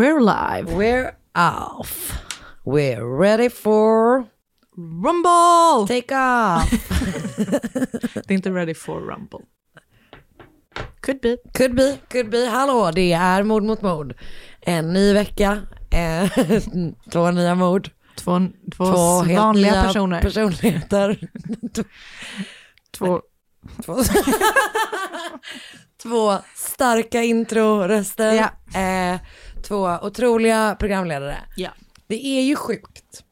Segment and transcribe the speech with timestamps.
[0.00, 0.72] We're live.
[0.72, 2.22] We're off.
[2.64, 4.26] We're ready for
[4.74, 5.86] Rumble!
[5.86, 6.70] take off.
[8.26, 9.40] Det är inte ready for Rumble.
[11.00, 11.36] Could be.
[11.52, 12.46] could be, could be.
[12.46, 14.14] Hallå, det är mord mot mord.
[14.60, 16.30] En ny vecka, eh,
[17.12, 17.90] två nya mord.
[18.16, 18.40] Två,
[18.76, 20.22] två, Två helt vanliga nya personer.
[20.22, 21.18] personligheter.
[22.98, 23.20] två,
[23.84, 23.96] två,
[26.02, 28.32] två starka introröster.
[28.32, 28.80] Ja.
[28.80, 29.20] Eh,
[29.62, 31.36] två otroliga programledare.
[31.56, 31.70] ja.
[32.06, 33.24] Det är ju sjukt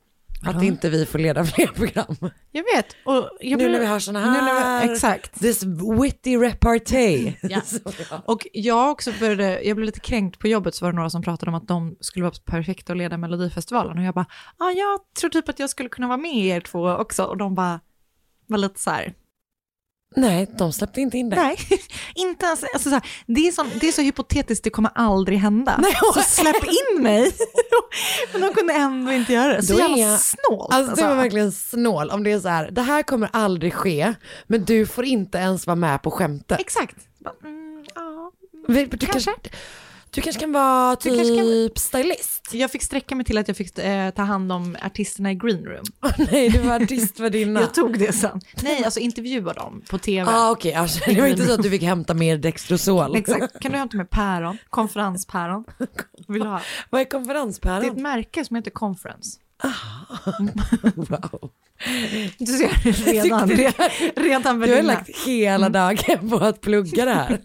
[0.44, 2.16] att inte vi får leda fler program.
[2.52, 2.86] Jag vet.
[3.04, 5.40] Och jag nu när vi har när här, vi, Exakt.
[5.40, 5.62] this
[6.02, 7.38] witty repartee.
[7.42, 7.60] Ja.
[8.10, 8.22] Ja.
[8.26, 11.22] Och jag också började, jag blev lite kränkt på jobbet så var det några som
[11.22, 14.26] pratade om att de skulle vara perfekta att leda Melodifestivalen och jag bara,
[14.58, 17.54] ah, jag tror typ att jag skulle kunna vara med er två också och de
[17.54, 17.80] bara
[18.46, 19.14] var lite så här,
[20.16, 21.36] Nej, de släppte inte in det.
[21.36, 21.56] nej,
[22.14, 25.38] inte ens, alltså så här, det, är så, det är så hypotetiskt, det kommer aldrig
[25.38, 25.76] hända.
[25.82, 27.32] Nej, så släpp in mig.
[28.32, 29.62] Men de kunde ändå inte göra det.
[29.62, 30.74] Så Då jävla jag- snålt.
[30.74, 34.14] Alltså det var verkligen snål om det är så här, det här kommer aldrig ske,
[34.46, 36.60] men du får inte ens vara med på skämtet.
[36.60, 36.96] Exakt.
[37.44, 38.32] Mm, ja.
[38.68, 39.30] Du kanske, Kanske.
[40.10, 42.48] Du kanske kan vara kanske kan- typ stylist?
[42.52, 45.64] Jag fick sträcka mig till att jag fick eh, ta hand om artisterna i green
[45.64, 45.84] room.
[46.32, 47.60] Nej, du var artistvärdinna.
[47.68, 48.40] Jag tog det sen.
[48.62, 50.30] Nej, alltså intervjua dem på tv.
[50.30, 53.16] Ah, alltså, det var inte så att du fick hämta mer Dextrosol.
[53.16, 53.60] Exakt.
[53.60, 54.58] Kan du hämta med päron?
[54.70, 55.64] Konferenspäron.
[56.28, 56.60] Vill du ha?
[56.90, 58.02] Vad är Det är ett konferenspäron?
[58.02, 59.38] märke som heter Conference.
[60.94, 61.50] Wow.
[62.38, 63.72] Du ser, redan, Tyckte re,
[64.16, 67.40] redan Du har lagt hela dagen på att plugga det här.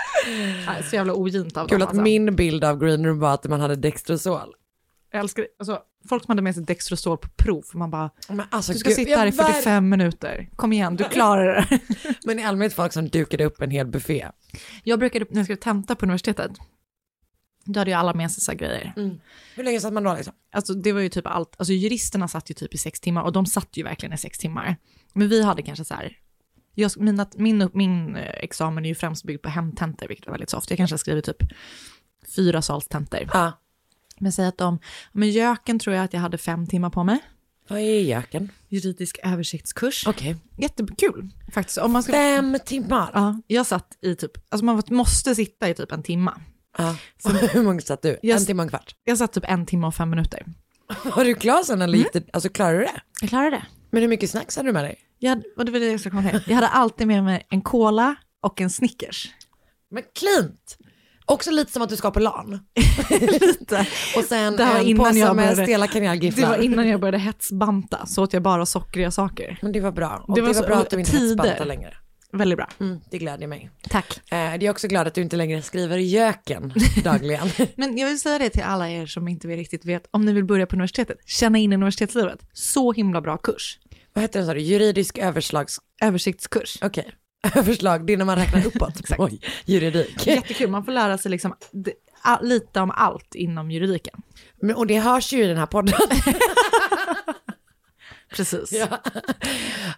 [0.66, 1.82] Nej, Så jävla ogint av Kul dem.
[1.86, 2.02] att Alltså.
[2.02, 4.54] min bild av green room var att man hade Dextrosol.
[5.12, 7.62] Jag älskar alltså, folk som hade med sig Dextrosol på prov.
[7.62, 10.48] För man bara, Men alltså, du ska gud, sitta här i jag ver- 45 minuter.
[10.56, 11.80] Kom igen, du klarar det.
[12.24, 14.28] Men i allmänhet folk som dukade upp en hel buffé.
[14.84, 16.50] Jag brukade, när jag skulle tenta på universitetet,
[17.64, 18.92] då hade ju alla med sig så grejer.
[19.54, 20.32] Hur länge satt man då liksom?
[20.52, 23.32] Alltså det var ju typ allt, alltså juristerna satt ju typ i sex timmar och
[23.32, 24.76] de satt ju verkligen i sex timmar.
[25.12, 26.12] Men vi hade kanske så här,
[26.74, 30.50] jag, mina, min, min eh, examen är ju främst byggd på hemtentor, vilket var väldigt
[30.50, 30.70] soft.
[30.70, 31.42] Jag kanske har skrivit typ
[32.36, 33.28] fyra salstentor.
[33.32, 33.52] Ja.
[34.18, 34.78] Men säg att de,
[35.12, 37.18] men göken tror jag att jag hade fem timmar på mig.
[37.68, 38.50] Vad är göken?
[38.68, 40.06] Juridisk översiktskurs.
[40.06, 40.36] Okej.
[40.58, 41.78] Jättekul faktiskt.
[41.78, 43.10] Om man ska, Fem timmar?
[43.14, 46.40] ja, jag satt i typ, alltså man måste sitta i typ en timma.
[46.78, 46.96] Ja.
[47.52, 48.18] Hur många satt du?
[48.22, 48.94] Jag- En timme och en kvart?
[49.04, 50.46] Jag satt typ en timme och fem minuter.
[51.16, 52.24] Var du klar sen eller gick det?
[52.32, 53.00] Alltså klarade du det?
[53.20, 53.66] Jag klarade det.
[53.90, 54.96] Men hur mycket snacks hade du med dig?
[55.22, 56.40] Jag, hade- och det var det jag skulle komma till.
[56.46, 59.30] Jag hade alltid med mig en cola och en Snickers.
[59.90, 60.78] Men klint!
[61.26, 62.60] Också lite som att du ska på LAN.
[63.20, 63.86] Lite.
[64.16, 66.48] Och sen Det var en innan påse jag med började- stela Det kanelgifflar.
[66.48, 69.58] var innan jag började hetsbanta, så åt jag bara sockriga saker.
[69.62, 70.24] Men det var bra.
[70.28, 71.26] Och Det det var så- bra att du inte tider.
[71.44, 71.94] hetsbantar längre.
[72.32, 72.68] Väldigt bra.
[72.80, 73.70] Mm, det glädjer mig.
[73.88, 74.20] Tack.
[74.32, 76.72] Eh, jag är också glad att du inte längre skriver göken
[77.04, 77.48] dagligen.
[77.76, 80.44] Men jag vill säga det till alla er som inte riktigt vet, om ni vill
[80.44, 82.38] börja på universitetet, känna in universitetslivet.
[82.52, 83.78] Så himla bra kurs.
[84.12, 84.60] Vad heter den sa du?
[84.60, 85.78] Juridisk överslags...
[86.02, 86.78] Översiktskurs.
[86.82, 87.12] Okej.
[87.54, 88.96] Överslag, det är när man räknar uppåt.
[89.00, 89.20] Exakt.
[89.20, 90.26] Oj, juridik.
[90.26, 91.92] Jättekul, man får lära sig liksom, det,
[92.42, 94.22] lite om allt inom juridiken.
[94.62, 95.94] Men, och det hörs ju i den här podden.
[98.36, 98.72] Precis.
[98.72, 98.86] ja.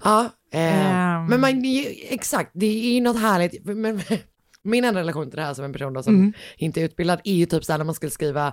[0.04, 1.26] ja eh, Ehm.
[1.26, 3.64] Men man, det exakt, det är ju något härligt.
[3.64, 4.02] Men,
[4.62, 6.32] min enda relation till det här som en person då som Mm.
[6.56, 8.52] inte är utbildad är ju typ så här när man skulle skriva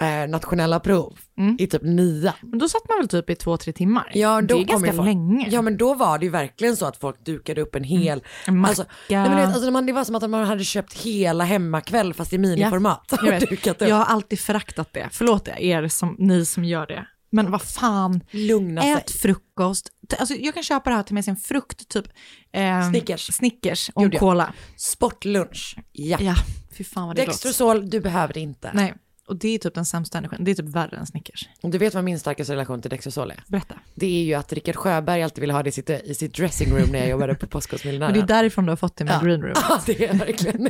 [0.00, 1.56] eh, nationella prov Mm.
[1.60, 2.34] i typ nia.
[2.42, 4.10] Men då satt man väl typ i två, tre timmar?
[4.14, 5.48] Ja, det då är kom ganska folk- länge.
[5.50, 8.58] Ja men då var det ju verkligen så att folk dukade upp en hel, En
[8.58, 8.68] macka.
[8.68, 12.32] alltså, nej, men det, alltså, det var som att man hade köpt hela hemmakväll fast
[12.32, 13.04] i miniformat.
[13.22, 13.80] Jag, vet.
[13.80, 15.08] Jag har alltid föraktat det.
[15.12, 17.06] Förlåt er, som, ni som gör det.
[17.32, 19.20] Men vad fan, Lugna ät sig.
[19.20, 19.88] frukost.
[20.18, 22.06] Alltså, jag kan köpa det här till med sig en frukt, typ
[22.52, 23.26] eh, Snickers.
[23.34, 24.20] Snickers och Gjorde jag.
[24.20, 24.52] cola.
[24.76, 26.18] Sportlunch, ja.
[26.20, 26.34] Ja,
[26.78, 27.26] fy fan vad det är.
[27.26, 28.70] Dextrosol, du behöver det inte.
[28.74, 28.94] Nej,
[29.26, 30.44] och det är typ den sämsta energin.
[30.44, 31.48] Det är typ värre än Snickers.
[31.62, 33.42] Du vet vad min starkaste relation till Dextrosol är?
[33.46, 33.74] Berätta.
[33.94, 36.70] Det är ju att Rickard Sjöberg alltid ville ha det i sitt, i sitt dressing
[36.76, 38.14] room när jag jobbade på Och Påskåsmiljonären.
[38.14, 39.20] det är därifrån du har fått det med Ja.
[39.26, 39.52] green room.
[39.68, 40.64] Ja, det är verkligen.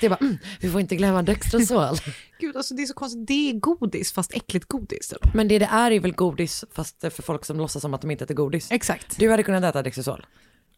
[0.00, 1.96] Det är bara, mm, vi får inte glömma Dextrosol.
[2.40, 3.26] Gud, alltså det är så konstigt.
[3.26, 5.08] Det är godis, fast äckligt godis.
[5.08, 5.34] Typ.
[5.34, 8.10] Men det det är är väl godis, fast för folk som låtsas som att de
[8.10, 8.68] inte äter godis.
[8.70, 9.18] Exakt.
[9.18, 10.26] Du hade kunnat äta Dextrosol.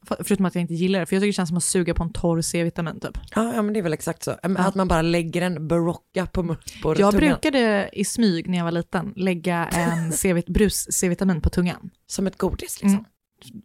[0.07, 1.95] För- Förutom att jag inte gillar det, för jag tycker det känns som att suga
[1.95, 3.19] på en torr C-vitamin typ.
[3.35, 4.31] Ja, ja men det är väl exakt så.
[4.43, 6.43] Att man bara lägger en barocka på,
[6.83, 7.11] på Jag tungan.
[7.17, 11.91] brukade i smyg när jag var liten lägga en C-vit- brus C-vitamin på tungan.
[12.07, 12.89] Som ett godis liksom.
[12.91, 13.05] Mm.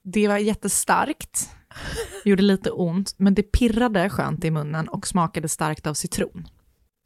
[0.04, 1.50] Det var jättestarkt,
[2.26, 6.48] gjorde lite ont, men det pirrade skönt i munnen och smakade starkt av citron.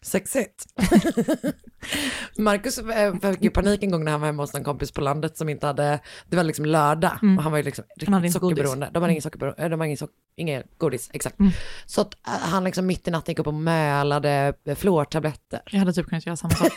[0.06, 0.66] Sexigt.
[2.38, 5.02] Marcus eh, fick ju panik en gång när han var hemma hos en kompis på
[5.02, 6.00] landet som inte hade,
[6.30, 7.38] det var liksom lördag Mm.
[7.38, 8.34] och han var ju liksom riktigt godis.
[8.34, 8.90] sockerberoende.
[8.94, 11.40] De hade ingen sockerberoende, eh, de hade ingen, sock, ingen godis, exakt.
[11.40, 11.52] Mm.
[11.86, 15.62] Så att eh, han liksom mitt i natten gick upp och mölade fluortabletter.
[15.72, 16.72] Jag hade typ kunnat göra samma sak.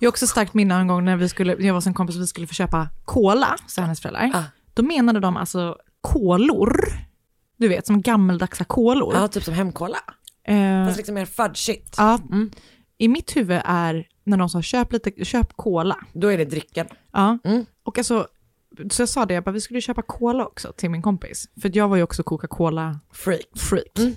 [0.00, 2.16] Jag har också starkt minne en gång när vi skulle, jag var hos en kompis
[2.16, 4.30] och vi skulle få köpa cola, sa hennes föräldrar.
[4.34, 4.44] Ah.
[4.74, 6.76] Då menade de alltså kolor,
[7.56, 9.14] du vet som gammeldagsa kolor.
[9.14, 9.98] Ja, typ som hemkola.
[10.48, 11.94] Eh, Fast liksom mer fudgigt.
[11.98, 12.50] ja, Mm.
[12.98, 15.96] I mitt huvud är när de sa köp lite, köp cola.
[16.12, 16.86] Då är det dricken.
[17.12, 17.38] Ja.
[17.44, 17.66] Mm.
[17.82, 18.26] Och alltså,
[18.90, 21.48] så jag sa det, jag bara, vi skulle köpa cola också till min kompis.
[21.62, 23.46] För jag var ju också Coca-Cola-freak.
[23.56, 23.98] Freak.
[23.98, 24.14] Mm.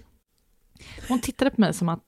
[1.08, 2.04] Hon tittade på mig som att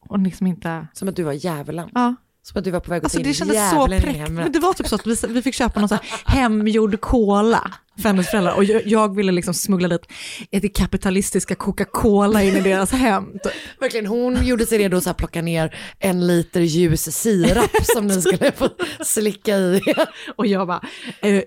[0.00, 0.86] hon liksom inte...
[0.92, 1.90] Som att du var djävulen.
[1.94, 2.14] Ja.
[2.42, 4.30] Som att du var på väg att Alltså det kändes så präktigt.
[4.30, 7.70] Men det var typ så att vi, vi fick köpa någon sån här hemgjord cola
[7.96, 8.54] för hennes föräldrar.
[8.56, 10.06] Och jag, jag ville liksom smuggla dit
[10.50, 13.24] ett kapitalistiska Coca-Cola in i deras hem.
[13.80, 18.52] Verkligen, hon gjorde sig redo att plocka ner en liter ljus sirap som ni skulle
[18.52, 18.68] få
[19.04, 19.80] slicka i.
[20.36, 20.80] Och jag bara,
[21.20, 21.42] eh,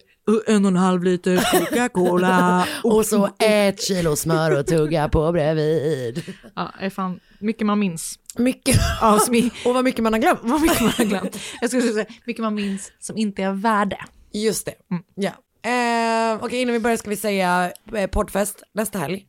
[0.48, 2.68] en och en halv liter Coca-Cola.
[2.84, 6.24] Och så ett kilo smör och tugga på bredvid.
[6.56, 8.20] Ja, är fan mycket man minns.
[8.38, 10.40] Mycket, Ja, som och vad mycket man har glömt.
[10.44, 11.40] vad mycket man har glömt.
[11.62, 13.98] Jag skulle säga mycket man minns som inte är värde.
[14.34, 15.04] Just det, Mm.
[15.16, 15.32] ja.
[15.62, 19.26] Eh, Okej, innan vi börjar ska vi säga eh, poddfest nästa helg.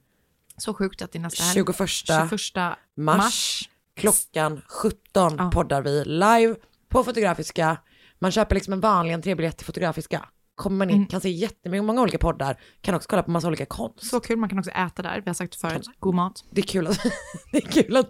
[0.57, 1.55] Så sjukt att det är nästa helg.
[1.55, 2.77] 21 21 mars.
[2.97, 3.69] mars.
[3.97, 5.51] Klockan 17 Ja.
[5.55, 6.55] poddar vi live
[6.89, 7.77] på Fotografiska.
[8.19, 10.29] Man köper liksom en vanlig entrébiljett till Fotografiska.
[10.55, 11.07] Kommer man in, Mm.
[11.09, 14.07] kan se jättemycket, många olika poddar, kan också kolla på massa olika konst.
[14.11, 15.21] Så kul, man kan också äta där.
[15.21, 16.45] Vi har sagt förut, god mat.
[16.51, 17.03] Det är kul att,
[17.53, 18.09] det är kul att,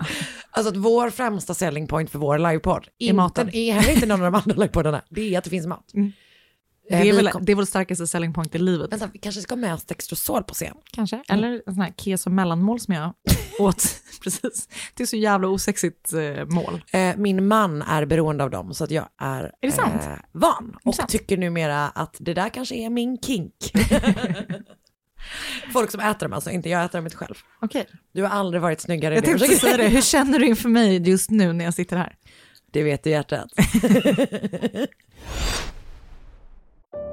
[0.51, 3.47] alltså att vår främsta selling point för vår livepodd, Är maten.
[3.47, 5.95] inte, är heller inte någon av de andra livepoddarna, det är att det finns mat.
[5.95, 6.13] Mm.
[6.91, 8.93] Eh, Det är, väl, kom- det är vår starkaste selling point i livet.
[8.93, 10.75] Vänta, vi kanske ska ha med oss Dextrosol på scen.
[10.93, 11.23] Kanske.
[11.29, 13.13] Eller en sån här keso mellanmål som jag
[13.59, 13.85] åt.
[14.23, 14.69] Precis.
[14.95, 16.83] Det är så jävla osexigt eh, mål.
[16.93, 20.03] Eh, min man är beroende av dem så att jag är, Är det sant?
[20.03, 21.09] eh, van och sant?
[21.11, 23.55] tycker numera att det där kanske är min kink.
[25.73, 27.35] Folk som äter dem alltså, inte jag äter dem inte själv.
[27.61, 27.87] Okej.
[28.13, 29.89] Du har aldrig varit snyggare Jag tänkte säga det.
[29.89, 32.15] Hur känner du inför mig just nu när jag sitter här?
[32.73, 33.51] Det vet du hjärtat.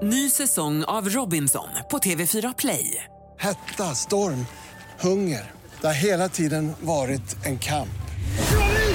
[0.04, 3.04] Ny säsong av Robinson på TV4 Play.
[3.40, 4.46] Hetta, storm,
[5.00, 5.52] hunger.
[5.82, 7.90] Det har hela tiden varit en kamp.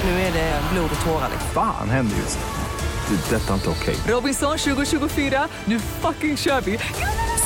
[0.03, 1.29] Nu är det blod och tårar.
[1.31, 1.49] liksom.
[1.53, 3.15] Fan händer just det.
[3.29, 3.95] Det är detta inte okej.
[4.07, 6.79] Robinson 2024, nu fucking kör vi!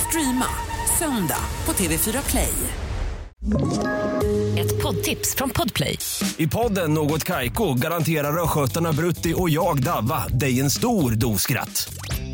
[0.07, 0.45] Streama
[0.99, 2.53] söndag på TV4 Play.
[4.59, 5.97] Ett poddtips från Podplay.
[6.37, 11.93] I podden Något Kaiko garanterar östgötarna Brutti och jag, Davva, dig en stor dos skratt.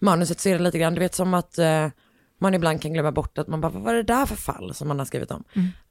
[0.00, 1.88] manuset så är det lite grann, du vet som att eh,
[2.40, 4.88] man ibland kan glömma bort att man bara, vad var det där för fall som
[4.88, 5.44] man har skrivit om?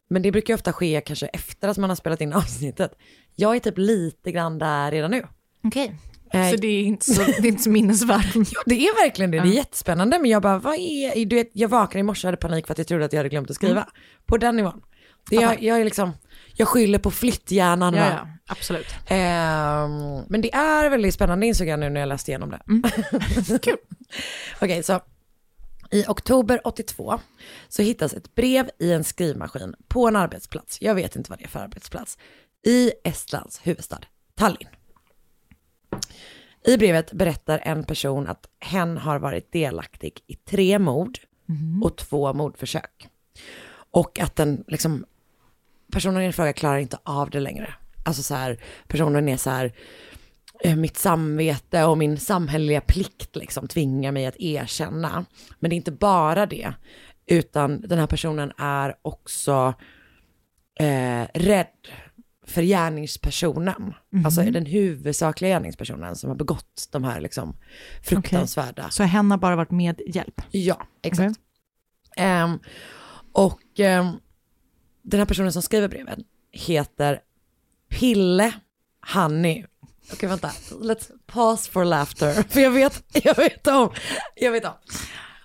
[0.09, 2.91] Men det brukar ju ofta ske kanske efter att man har spelat in avsnittet.
[3.35, 5.25] Jag är typ lite grann där redan nu.
[5.63, 5.95] Okej.
[6.33, 8.35] Eh, Så det är inte så, det är inte så minnesvärt.
[8.35, 9.39] Ja, det är verkligen det.
[9.39, 10.19] Det är jättespännande.
[10.19, 12.71] Men jag bara, vad är, du vet, jag vaknade i morse och hade panik för
[12.73, 13.87] att jag trodde att jag hade glömt att skriva.
[14.25, 14.81] På den nivån.
[15.29, 16.11] Det, jag, jag är liksom,
[16.53, 17.93] jag skyller på flytthjärnan.
[17.93, 18.87] Ja, ja, absolut.
[19.07, 22.61] Ehm, men det är väldigt spännande insåg jag nu när jag läste igenom det.
[23.59, 23.77] Kul.
[24.61, 25.01] Okej, så
[25.91, 27.19] i oktober 82
[27.67, 30.81] så hittas ett brev i en skrivmaskin på en arbetsplats.
[30.81, 32.17] Jag vet inte vad det är för arbetsplats.
[32.65, 33.99] I Estlands huvudstad,
[34.35, 34.69] Tallinn.
[36.65, 41.19] I brevet berättar en person att hen har varit delaktig i tre mord
[41.83, 43.07] och två mordförsök.
[43.91, 45.05] Och att den liksom,
[45.91, 47.73] personen i fråga klarar inte av det längre.
[48.05, 49.73] Alltså så här, personen är så här,
[50.63, 55.25] eh, mitt samvete och min samhälleliga plikt liksom tvingar mig att erkänna.
[55.59, 56.73] Men det är inte bara det,
[57.25, 59.73] utan den här personen är också
[60.79, 61.67] eh, rädd
[62.49, 63.93] för gärningspersonen.
[64.25, 67.57] Alltså den huvudsakliga gärningspersonen som har begått de här liksom
[68.03, 70.41] fruktansvärda Så hen har bara varit med hjälp?
[70.51, 71.39] Ja, exakt.
[72.17, 72.59] Ehm,
[73.31, 74.11] och ehm,
[75.01, 77.19] den här personen som skriver breven heter
[77.89, 78.53] Pille
[79.13, 79.65] Honey.
[80.13, 80.51] Okej, vänta.
[80.71, 82.33] Let's pause for laughter.
[82.49, 83.89] För jag vet, jag vet om.
[84.35, 84.71] Jag vet om.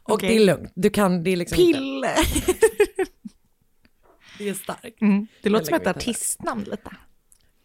[0.02, 0.28] Och Okej.
[0.28, 0.72] det är lugnt.
[0.74, 2.16] Du kan, det är liksom Pille.
[2.18, 2.54] Inte,
[4.38, 5.02] det är starkt.
[5.02, 5.26] Mm.
[5.42, 6.90] Det låter som ett artistnamn lite.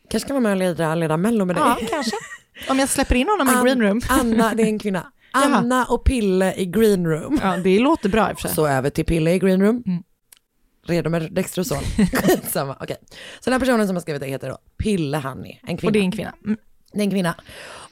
[0.10, 1.64] Kanske kan vara med och leda, leda Mello med dig.
[1.66, 2.16] Ja, kanske.
[2.70, 4.02] Om jag släpper in honom i green room.
[4.10, 5.12] Anna, det är en kvinna.
[5.32, 7.40] Anna och Pille i green room.
[7.44, 8.56] Ja, det låter bra i och för sig.
[8.56, 9.84] Så över till Pille i green room.
[9.86, 10.04] Mm.
[10.90, 11.84] Redo med Dextrosol.
[12.44, 12.98] Samma, okej.
[13.40, 15.90] Så den här personen som har skrivit det heter då Pille Honey, en kvinna.
[15.90, 16.34] Och det är en kvinna.
[16.46, 16.58] Mm.
[16.94, 17.36] Det är en kvinna.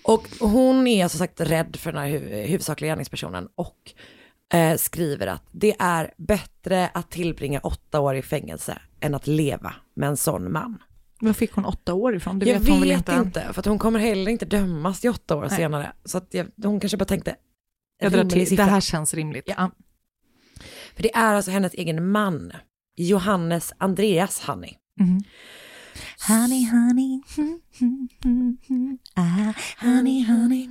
[0.04, 3.94] Och hon är som sagt rädd för den här hu- huvudsakliga gärningspersonen och
[4.54, 9.74] eh, skriver att det är bättre att tillbringa åtta år i fängelse än att leva
[9.96, 10.78] med en sån man.
[11.20, 12.40] Var fick hon åtta år ifrån?
[12.40, 13.14] Det jag vet vet hon väl inte.
[13.26, 13.54] inte?
[13.54, 15.50] för att hon kommer heller inte dömas till åtta år Nej.
[15.50, 15.92] senare.
[16.06, 17.36] Så att jag, hon kanske bara tänkte,
[18.00, 19.44] Jag drar till, det här känns rimligt.
[19.48, 19.72] Ja.
[20.96, 22.52] För det är alltså hennes egen man,
[22.98, 24.78] Johannes Andreas Honey.
[26.28, 29.54] Honey, honey, mm, mm, mm, mm, ah,
[29.86, 30.70] honey, honey.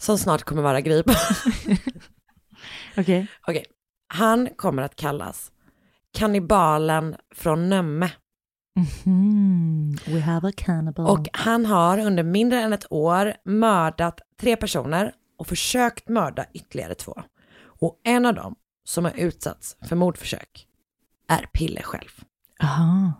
[0.00, 1.16] Som snart kommer vara gripbar.
[2.96, 3.26] Okej.
[3.46, 3.64] Okej,
[4.08, 5.52] han kommer att kallas
[6.12, 8.10] kannibalen från Nömme.
[8.76, 9.98] Mhm.
[10.06, 11.06] We have a cannibal.
[11.06, 16.94] Och han har under mindre än ett år mördat tre personer och försökt mörda ytterligare
[16.94, 17.22] två.
[17.80, 20.66] Och en av dem som har utsatts för mordförsök
[21.28, 22.10] är Pille själv.
[22.62, 23.12] Aha.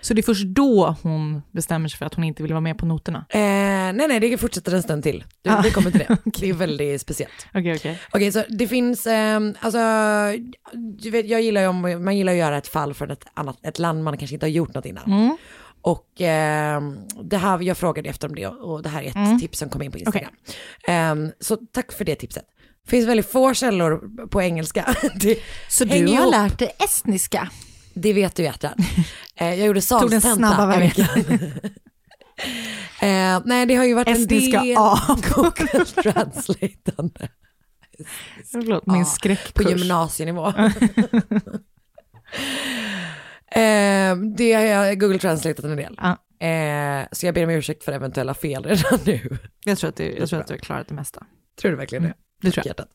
[0.00, 2.78] Så det är först då hon bestämmer sig för att hon inte vill vara med
[2.78, 3.26] på noterna?
[3.30, 5.24] Eh, nej, nej, det fortsätter en stund till.
[5.42, 5.60] Du, Ah.
[5.64, 6.16] Vi kommer till det.
[6.40, 7.46] Det är väldigt speciellt.
[7.54, 7.98] Okej, okej.
[8.12, 9.78] Okej, så det finns, ehm, alltså,
[10.98, 13.58] du vet, jag gillar ju om, man gillar att göra ett fall från ett annat,
[13.62, 15.04] ett land man kanske inte har gjort något innan.
[15.12, 15.36] Mm.
[15.80, 19.40] Och ehm, det här, jag frågade efter om det och det här är ett Mm.
[19.40, 20.32] tips som kom in på Instagram.
[20.88, 22.44] Ehm, så tack för det tipset.
[22.86, 24.96] Det finns väldigt få källor på engelska.
[25.14, 25.38] Det
[25.68, 26.30] Så du har ihop.
[26.30, 27.48] lärt dig estniska?
[27.94, 28.74] Det vet du hjärtat.
[29.38, 31.08] Eh, jag gjorde Tog salstenta snabba en vecka.
[33.00, 34.98] Eh, nej, det har ju varit Estniska en del A.
[35.34, 36.92] Google Translate.
[38.52, 39.52] Förlåt, min skräckkurs.
[39.52, 40.46] På gymnasienivå.
[43.50, 45.98] eh, det har jag Google Translateat en del.
[46.02, 46.46] Ja.
[46.46, 49.38] Eh, så jag ber om ursäkt för eventuella fel redan nu.
[49.64, 51.26] Jag tror att du, jag tror att du har klarat det mesta.
[51.60, 52.14] Tror du verkligen det?
[52.40, 52.66] Det tror jag.
[52.66, 52.88] Hjärtat.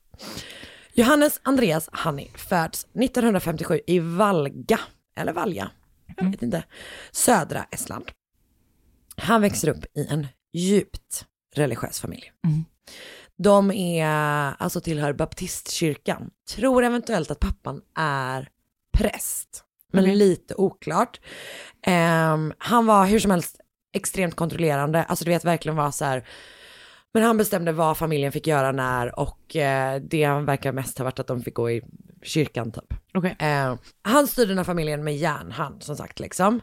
[0.93, 4.79] Johannes Andreas Honey föds 1957 i Valga,
[5.15, 5.71] eller Valja,
[6.17, 6.63] jag vet inte,
[7.11, 8.11] södra Estland.
[9.15, 12.31] Han växer upp i en djupt religiös familj.
[12.47, 12.65] Mm.
[13.37, 18.49] De är, alltså tillhör baptistkyrkan, tror eventuellt att pappan är
[18.97, 20.15] präst, men Okej.
[20.15, 21.19] lite oklart.
[21.83, 23.59] Ehm, han var hur som helst
[23.93, 26.27] extremt kontrollerande, alltså du vet verkligen var så här,
[27.13, 31.19] men han bestämde vad familjen fick göra när och eh, det verkar mest ha varit
[31.19, 31.81] att de fick gå i
[32.23, 32.93] kyrkan typ.
[33.13, 33.35] Okej.
[33.39, 36.59] Eh, han styrde den här familjen med järnhand som sagt liksom.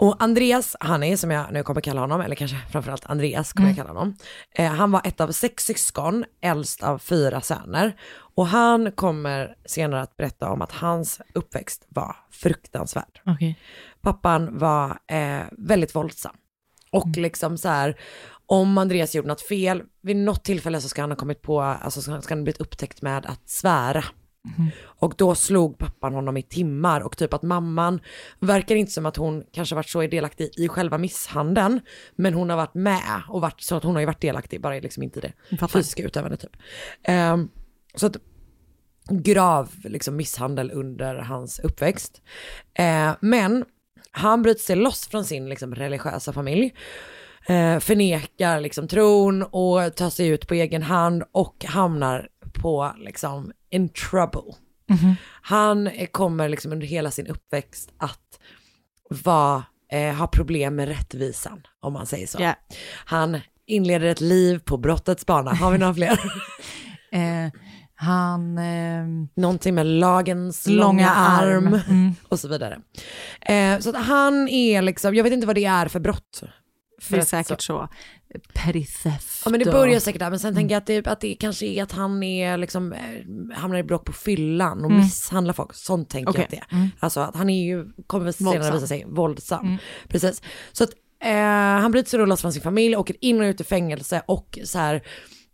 [0.00, 3.76] Och Andreas Honey, som jag nu kommer kalla honom, eller kanske framförallt Andreas kommer jag
[3.76, 4.16] kalla honom.
[4.54, 7.96] Eh, han var ett av sex syskon, äldst av fyra söner.
[8.34, 13.20] Och han kommer senare att berätta om att hans uppväxt var fruktansvärd.
[13.26, 13.58] Okej.
[14.00, 16.36] Pappan var eh, väldigt våldsam.
[16.90, 17.96] Och liksom så här,
[18.50, 22.02] om Andreas gjorde något fel, vid något tillfälle så ska han ha kommit på, alltså
[22.02, 24.04] ska, ska han ha blivit upptäckt med att svära.
[24.82, 28.00] Och då slog pappan honom i timmar och typ att mamman
[28.40, 31.80] verkar inte som att hon kanske varit så delaktig i själva misshandeln,
[32.16, 34.74] men hon har varit med och varit så att hon har ju varit delaktig, bara
[34.74, 35.68] liksom inte i det Fattar.
[35.78, 36.56] fysiska utövandet typ.
[37.02, 37.48] Ehm,
[37.94, 38.16] så att
[39.10, 42.22] grav liksom, misshandel under hans uppväxt.
[42.74, 43.64] Eh, men
[44.10, 46.74] han bryter sig loss från sin liksom, religiösa familj.
[47.50, 53.52] Eh, förnekar liksom, tron och tar sig ut på egen hand och hamnar på liksom,
[53.70, 54.54] in trouble.
[55.42, 58.38] Han eh, kommer liksom under hela sin uppväxt att
[59.24, 62.38] vara, eh, ha problem med rättvisan, om man säger så.
[62.42, 62.54] Ja.
[63.04, 65.54] Han inleder ett liv på brottets bana.
[65.54, 66.20] Har vi några fler?
[67.12, 67.52] Eh,
[67.94, 68.58] han...
[68.58, 69.04] Eh,
[69.34, 71.80] Någonting med lagens långa, Långa arm, arm.
[71.88, 72.14] Mm.
[72.28, 72.80] och så vidare.
[73.40, 76.42] Eh, så att han är liksom, jag vet inte vad det är för brott.
[77.00, 77.88] För det är säkert så.
[78.52, 79.42] Petty theft.
[79.44, 81.34] Ja men det och- börjar säkert där, men sen tänker jag att det, att det
[81.34, 85.02] kanske är att han är liksom, eh, hamnar i bråk på fyllan och Mm.
[85.02, 85.74] misshandlar folk.
[85.74, 86.46] Sånt tänker Okej.
[86.50, 86.88] jag att det är.
[87.00, 88.74] Alltså att han är ju, kommer väl senare Våldsam.
[88.74, 89.66] visa sig, våldsam.
[89.66, 89.78] Mm.
[90.08, 90.42] Precis.
[90.72, 90.90] Så att
[91.24, 91.34] eh,
[91.82, 94.58] han bryter sig då loss från sin familj, åker in och ut ur fängelse och
[94.64, 95.02] så här,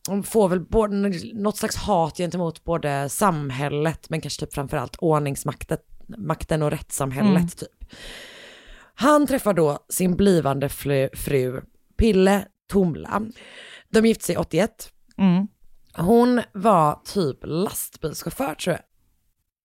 [0.08, 5.78] de får väl både, något slags hat gentemot både samhället, men kanske typ framförallt ordningsmakten
[6.18, 7.48] makten och rättssamhället Mm.
[7.48, 7.68] typ.
[8.98, 11.62] Han träffar då sin blivande fru, fru
[11.96, 13.22] Pille Tomla.
[13.90, 14.92] De gifte sig 81.
[15.18, 15.46] Mm.
[15.94, 18.82] Hon var typ lastbilschaufför tror jag.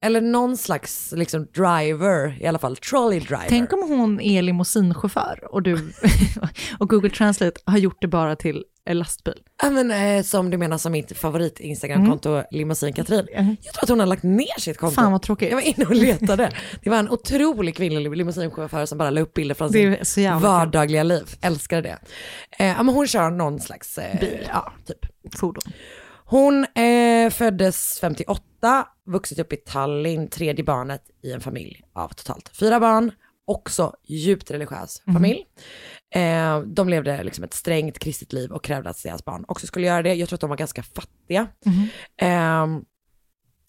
[0.03, 3.45] Eller någon slags liksom driver, i alla fall trolley driver.
[3.49, 5.73] Tänk om hon är limousinchaufför och du
[6.79, 9.39] och Google Translate har gjort det bara till lastbil.
[9.63, 13.27] Ja men eh, som du menar som mitt favorit Instagram-konto, Limousin Katrin.
[13.61, 14.95] Jag tror att hon har lagt ner sitt konto.
[14.95, 15.49] Fan vad tråkigt.
[15.49, 16.51] Jag var inne och letade.
[16.83, 20.39] Det var en otrolig kvinnlig limousinchaufför som bara la upp bilder från sin kul.
[20.41, 21.23] vardagliga liv.
[21.41, 21.97] Älskade det.
[22.63, 24.47] Eh, ja, men hon kör någon slags eh, Bil.
[24.49, 24.99] Ja, typ.
[25.35, 25.73] Fordon.
[26.25, 28.41] Hon eh, föddes 58,
[29.11, 33.11] vuxit upp i Tallinn, tredje barnet i en familj av totalt fyra barn.
[33.45, 35.13] Också djupt religiös Mhm.
[35.15, 35.45] familj.
[36.15, 39.87] Eh, de levde liksom ett strängt kristet liv och krävde att deras barn också skulle
[39.87, 40.13] göra det.
[40.13, 41.47] Jag tror att de var ganska fattiga.
[42.17, 42.81] Ehm,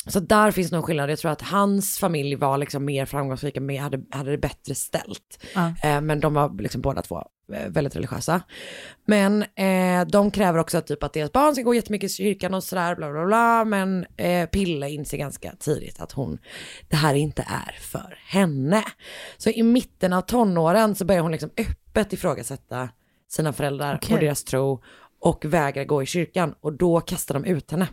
[0.06, 1.10] så där finns nog skillnad.
[1.10, 5.44] Jag tror att hans familj var liksom mer framgångsrika, mer, hade, hade det bättre ställt.
[5.84, 8.42] Eh, men de var liksom båda två väldigt religiösa.
[9.06, 12.64] Men eh, de kräver också typ att deras barn ska gå jättemycket i kyrkan och
[12.64, 13.64] sådär, bla bla bla.
[13.64, 16.38] Men eh, Pille inser ganska tidigt att hon,
[16.88, 18.84] det här inte är för henne.
[19.36, 22.88] Så i mitten av tonåren så börjar hon liksom öppet ifrågasätta
[23.28, 24.14] sina föräldrar Okej.
[24.14, 24.82] och deras tro
[25.20, 27.88] och vägrar gå i kyrkan och då kastar de ut henne.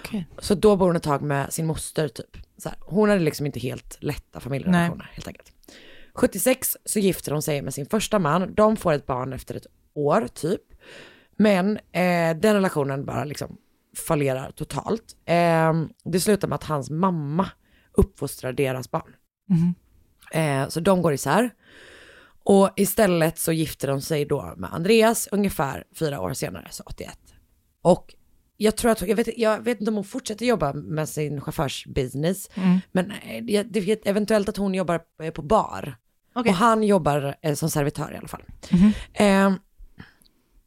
[0.00, 0.26] Okej.
[0.38, 2.36] Så då bor hon ett tag med sin moster typ.
[2.58, 5.51] Så här, hon hade liksom inte helt lätta familjerelationer helt enkelt.
[6.14, 8.54] 76 så gifter hon sig med sin första man.
[8.54, 10.60] De får ett barn efter ett år typ.
[11.36, 13.56] Men eh, den relationen bara liksom
[14.06, 15.16] fallerar totalt.
[15.24, 15.72] Eh,
[16.04, 17.48] det slutar med att hans mamma
[17.92, 19.14] uppfostrar deras barn.
[19.48, 19.74] Mhm.
[20.32, 21.50] Eh, så de går isär.
[22.44, 27.18] Och istället så gifter de sig då med Andreas ungefär fyra år senare, så 81.
[27.82, 28.14] Och
[28.56, 32.50] jag tror att, jag vet, jag vet inte om hon fortsätter jobba med sin chaufförsbusiness,
[32.54, 32.78] Mm.
[32.92, 35.96] men eh, det, det eventuellt att hon jobbar på bar.
[36.34, 36.50] Okej.
[36.50, 38.42] Och han jobbar eh, som servitör i alla fall.
[38.70, 38.92] Mhm.
[39.14, 39.58] Eh,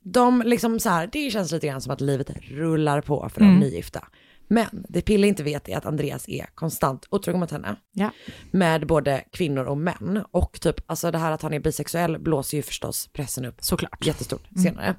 [0.04, 3.48] de liksom så här, det känns lite grann som att livet rullar på för de
[3.48, 3.60] Mm.
[3.60, 4.08] nygifta.
[4.48, 7.76] Men det Pille inte vet är att Andreas är konstant otrogen mot henne.
[7.92, 8.10] Ja.
[8.52, 10.24] Med både kvinnor och män.
[10.32, 14.06] Och typ, alltså det här att han är bisexuell blåser ju förstås pressen upp Såklart.
[14.06, 14.64] jättestort Mm.
[14.64, 14.96] senare.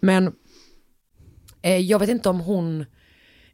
[0.00, 0.32] Men
[1.62, 2.84] eh, jag vet inte om hon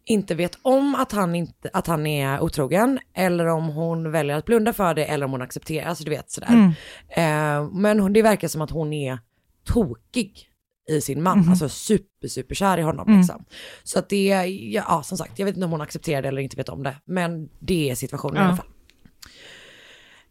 [0.07, 4.45] inte vet om att han, inte, att han är otrogen, eller om hon väljer att
[4.45, 6.49] blunda för det, eller om hon accepterar, alltså du vet sådär.
[6.49, 6.69] Mm.
[7.09, 9.19] Eh, men det verkar som att hon är
[9.65, 10.49] tokig
[10.89, 11.51] i sin man, Mhm.
[11.51, 13.21] alltså super, super kär i honom Mm.
[13.21, 13.45] liksom.
[13.83, 16.43] Så att det, är- ja, som sagt, jag vet inte om hon accepterar det eller
[16.43, 18.45] inte vet om det, men det är situationen i Ja.
[18.47, 18.67] alla fall.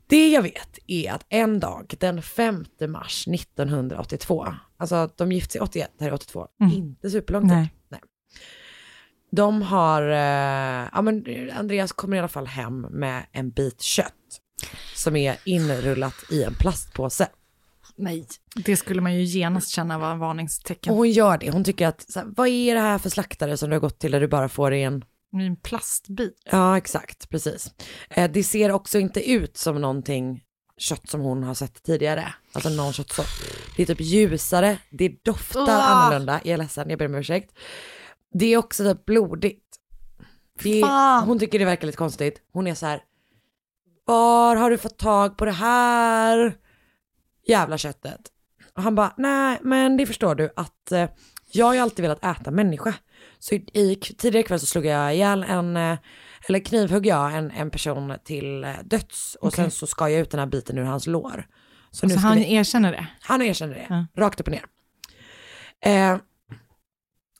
[0.07, 5.61] Det jag vet är att en dag, den 5 mars 1982, alltså de gifte sig
[5.61, 6.73] 81, det här är 82, Mm.
[6.73, 7.51] inte superlång tid.
[7.57, 7.73] Nej.
[7.89, 7.99] Nej.
[9.35, 14.13] De har, eh, ja men Andreas kommer i alla fall hem med en bit kött
[14.95, 17.27] som är inrullat i en plastpåse.
[17.95, 18.27] Nej.
[18.55, 20.91] Det skulle man ju genast känna var en varningstecken.
[20.91, 23.57] Och hon gör det, hon tycker att, så här, vad är det här för slaktare
[23.57, 25.05] som du har gått till där du bara får en
[25.41, 26.41] en plastbit.
[26.51, 27.73] Ja, exakt, precis.
[28.09, 30.41] Eh, det ser också inte ut som någonting
[30.77, 32.33] kött som hon har sett tidigare.
[32.51, 33.25] Alltså någon köttsort.
[33.75, 35.91] Det är typ ljusare, det doftar Åh!
[35.91, 36.41] annorlunda.
[36.43, 37.51] Jag är ledsen, jag ber om ursäkt.
[38.33, 39.63] Det är också typ blodigt.
[40.63, 41.23] Det Fan.
[41.27, 42.41] hon tycker det verkar lite konstigt.
[42.53, 43.01] Hon är så här,
[44.05, 46.57] var har du fått tag på det här
[47.47, 48.21] jävla köttet?
[48.75, 51.09] Och han bara, nej men det förstår du att eh,
[51.51, 52.93] jag har ju alltid velat äta människa.
[53.39, 55.97] Så i, tidigare kväll så slog jag ihjäl en, eh,
[56.49, 59.55] eller knivhögg jag en, en person till eh, döds och Okej.
[59.63, 61.47] sen så skar jag ut den här biten ur hans lår.
[61.91, 63.07] Så Så ska han vi, erkänner det?
[63.21, 64.05] han erkänner det, Ja.
[64.23, 64.65] rakt upp och ner.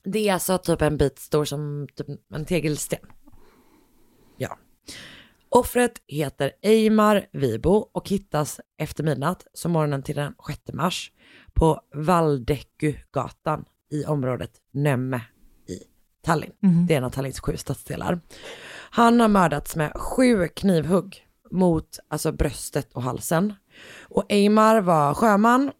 [0.04, 3.00] Det är alltså typ en bit stor som typ en tegelsten.
[4.38, 4.58] Ja.
[5.50, 11.12] Offret heter Eimar Vibo och hittas efter midnatt, så morgonen till den 6 mars,
[11.54, 15.22] på Valdekugatan i området Nömme
[15.68, 15.80] i
[16.22, 16.54] Tallinn.
[16.60, 16.86] Mhm.
[16.88, 18.20] Det är en av Tallinns sju stadsdelar.
[18.90, 23.54] Han har mördats med sju knivhugg mot alltså bröstet och halsen.
[24.02, 25.72] Och Eimar var sjöman,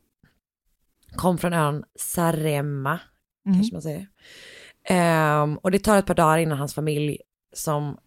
[1.16, 3.00] kom från ön Saremma,
[3.46, 3.58] Mm.
[3.58, 4.08] kanske man säger.
[4.90, 7.18] Ehm, och det tar ett par dagar innan hans familj
[7.54, 7.98] som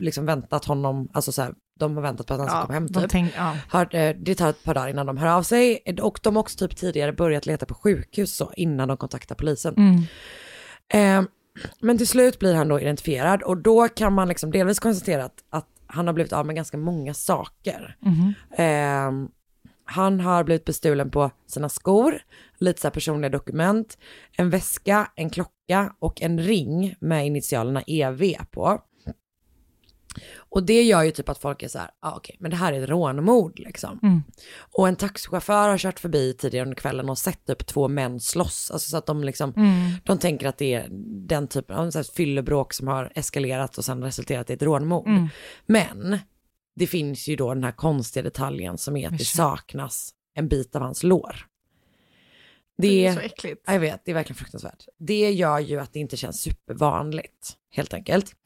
[0.00, 2.74] liksom väntat honom, alltså så här, de har väntat på att han ska Ja, komma
[2.74, 3.10] hem de typ.
[3.10, 3.56] tänk- ja.
[3.68, 6.40] Har, eh, det tar ett par dagar innan de hör av sig och de har
[6.40, 9.74] också typ tidigare börjat leta på sjukhus så innan de kontaktar polisen.
[9.76, 10.00] Mm.
[10.88, 11.28] Ehm,
[11.80, 15.44] men till slut blir han då identifierad och då kan man liksom delvis konstatera att,
[15.50, 17.96] att han har blivit av med ganska många saker.
[18.00, 18.34] Mhm.
[18.56, 19.28] Ehm,
[19.86, 22.18] han har blivit bestulen på sina skor,
[22.58, 23.98] lite så personliga dokument,
[24.36, 28.82] en väska, en klocka och en ring med initialerna EV på.
[30.36, 32.72] Och det gör ju typ att folk är så här, ah, okej, men det här
[32.72, 33.98] är ett rånmord liksom.
[34.02, 34.22] Mm.
[34.72, 38.70] Och en taxichaufför har kört förbi tidigare under kvällen och sett typ två män slåss,
[38.70, 39.92] alltså så att de liksom, Mm.
[40.04, 40.88] de tänker att det är
[41.26, 45.08] den typen av så här fyllebråk som har eskalerat och sen resulterat i ett rånmord.
[45.08, 45.28] Mm.
[45.66, 46.18] Men
[46.76, 50.76] det finns ju då den här konstiga detaljen som är att det saknas en bit
[50.76, 51.46] av hans lår.
[52.78, 53.62] Det är så äckligt.
[53.66, 54.84] Jag vet, det är verkligen fruktansvärt.
[54.98, 58.36] Det gör ju att det inte känns supervanligt, helt enkelt.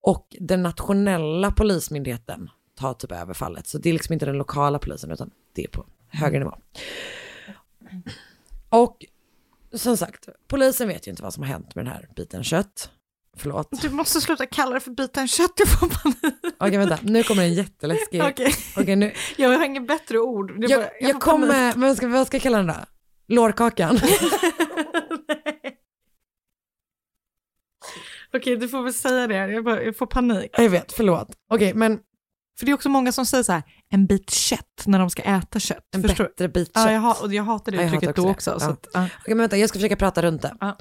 [0.00, 3.66] Och den nationella polismyndigheten tar typ över fallet.
[3.66, 6.58] Så det är liksom inte den lokala polisen, utan det är på högre nivå.
[8.68, 9.04] Och
[9.72, 12.90] som sagt, polisen vet ju inte vad som har hänt med den här biten kött.
[13.38, 13.82] Förlåt.
[13.82, 16.34] Du måste sluta kalla det för biten kött, jag får panik.
[16.58, 18.22] Okej, vänta, nu kommer en jätteläskig...
[18.30, 18.54] Okej.
[18.76, 19.12] Okej, nu...
[19.36, 20.52] Jag har inget bättre ord.
[20.58, 22.74] Jag, bara- jag, får kommer, vad ska, vad ska jag kalla den då?
[23.28, 23.98] Lårkakan.
[28.36, 29.34] Okej, du får väl säga det.
[29.36, 30.50] Jag, bara, jag får panik.
[30.58, 31.28] jag vet, förlåt.
[31.50, 31.98] Okej, men
[32.58, 35.22] För det är också många som säger så här, en bit kött när de ska
[35.22, 35.84] äta kött.
[35.94, 36.92] en Förstår bättre bit Ja, kött.
[36.92, 38.64] jag, ha, och jag hatar det Ja, jag uttrycket hatar då också det.
[38.64, 38.70] Ja.
[38.70, 39.04] att, ja.
[39.20, 40.56] Okej, men vänta, jag ska försöka prata runt det.
[40.60, 40.76] Ja.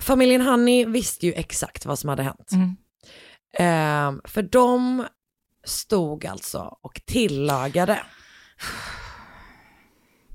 [0.00, 2.50] Familjen Honey visste ju exakt vad som hade hänt.
[2.52, 2.76] Mm.
[3.58, 5.06] Ehm, för de
[5.64, 8.00] stod alltså och tillagade.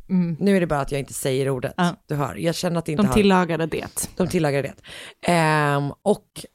[0.09, 0.37] Mm.
[0.39, 1.73] Nu är det bara att jag inte säger ordet.
[1.77, 1.95] Ja.
[2.07, 3.13] Du hör, jag känner att det inte De har...
[3.13, 4.09] tillagade det.
[4.17, 4.75] De tillagade det.
[5.31, 6.45] Ehm, och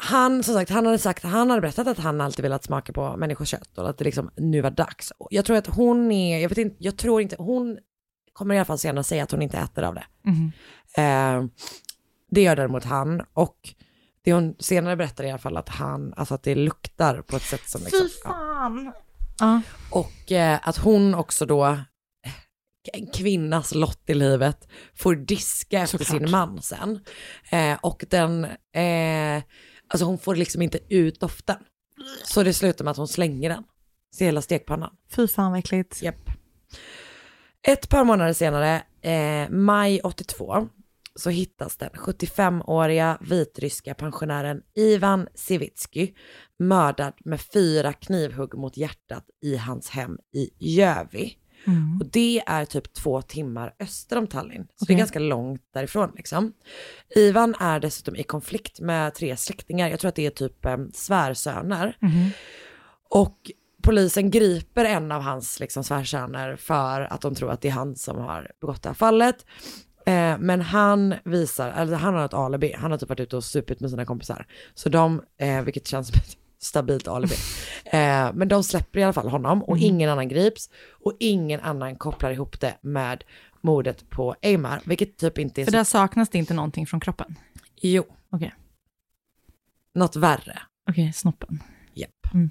[0.00, 3.16] han, som sagt, han hade sagt, han hade berättat att han alltid velat smaka på
[3.16, 5.12] människors kött och att det liksom nu var dags.
[5.30, 7.78] Jag tror att hon är, jag vet inte, jag tror inte, hon
[8.38, 10.04] kommer i alla fall senare säga att hon inte äter av det.
[10.22, 10.52] Mhm.
[10.96, 11.50] Ehm,
[12.30, 13.74] det gör däremot han och
[14.24, 17.42] det hon senare berättar i alla fall att han, alltså att det luktar på ett
[17.42, 18.92] sätt som liksom, Fy fan.
[19.38, 19.60] Ja.
[19.90, 21.78] Och eh, att hon också då, eh,
[22.92, 26.20] en kvinnas lott i livet, får diska efter Såklart.
[26.20, 27.00] sin man sen.
[27.50, 29.42] Eh, och den, eh,
[29.88, 31.56] alltså hon får liksom inte ut doften.
[32.24, 33.64] Så det slutar med att hon slänger den.
[34.10, 34.90] Så hela stekpannan.
[35.10, 36.02] Fy fan vad äckligt.
[36.02, 36.30] Japp.
[37.66, 40.68] Ett par månader senare, eh, maj 82,
[41.14, 46.12] så hittas den 75-åriga vitryska pensionären Ivan Sivitsky
[46.58, 51.36] mördad med fyra knivhugg mot hjärtat i hans hem i Jövi.
[51.66, 52.00] Mm.
[52.00, 54.62] Och det är typ två timmar öster om Tallinn.
[54.62, 54.94] Så det Okej.
[54.94, 56.52] är ganska långt därifrån liksom.
[57.16, 59.88] Ivan är dessutom i konflikt med tre släktingar.
[59.88, 61.96] Jag tror att det är typ eh, svärsöner.
[62.00, 62.30] Mhm.
[63.10, 63.50] Och
[63.82, 67.96] polisen griper en av hans liksom, svärsöner för att de tror att det är han
[67.96, 69.46] som har begått det här fallet.
[70.06, 73.44] Eh, men han visar, eller han har ett alibi, han har typ varit ute och
[73.44, 74.46] supit med sina kompisar.
[74.74, 77.34] Så de, eh, vilket känns som ett stabilt alibi.
[77.84, 79.84] Eh, men de släpper i alla fall honom och Mhm.
[79.84, 80.70] ingen annan grips.
[81.04, 83.24] Och ingen annan kopplar ihop det med
[83.60, 85.76] mordet på Eimar, vilket typ inte är För så...
[85.76, 87.34] där saknas det inte någonting från kroppen.
[87.76, 88.04] Jo.
[88.30, 88.54] Okej.
[89.94, 90.58] Något värre.
[90.90, 91.62] Okej, snoppen.
[91.94, 92.10] Japp.
[92.34, 92.50] Mm.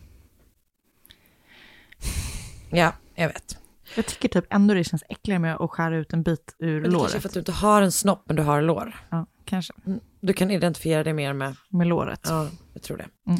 [2.70, 3.58] Ja, jag vet.
[3.96, 6.84] Jag tycker typ ändå det känns äckligare med att skära ut en bit ur Men
[6.92, 7.22] det kanske är låret.
[7.22, 8.96] för att du inte har en snopp, men du har lår.
[9.10, 9.74] Ja, kanske.
[9.86, 11.56] Mm, Du kan identifiera det mer med...
[11.70, 12.20] Med låret.
[12.24, 13.08] Ja, jag tror det.
[13.28, 13.40] Mm.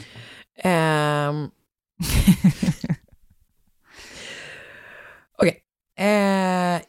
[0.64, 1.50] Ehm.
[5.38, 5.62] Okej.
[6.00, 6.82] Eh,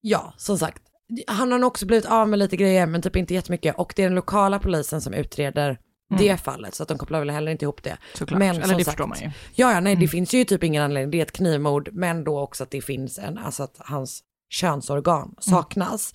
[0.00, 0.82] ja, som sagt.
[1.26, 3.74] Han har nog också blivit av med lite grejer, men typ inte jättemycket.
[3.78, 5.78] Och det är den lokala polisen som utreder
[6.12, 6.24] Mm.
[6.26, 7.96] det fallet, så att de kopplar väl heller inte ihop det.
[8.14, 8.38] Såklart.
[8.38, 9.30] Men Eller som det sagt, förstår man ju.
[9.54, 10.08] Ja, ja, nej, det Mm.
[10.08, 11.10] finns ju typ ingen anledning.
[11.10, 15.22] Det är ett knivmord, men då också att det finns en, alltså att hans könsorgan
[15.22, 15.34] Mm.
[15.40, 16.14] saknas.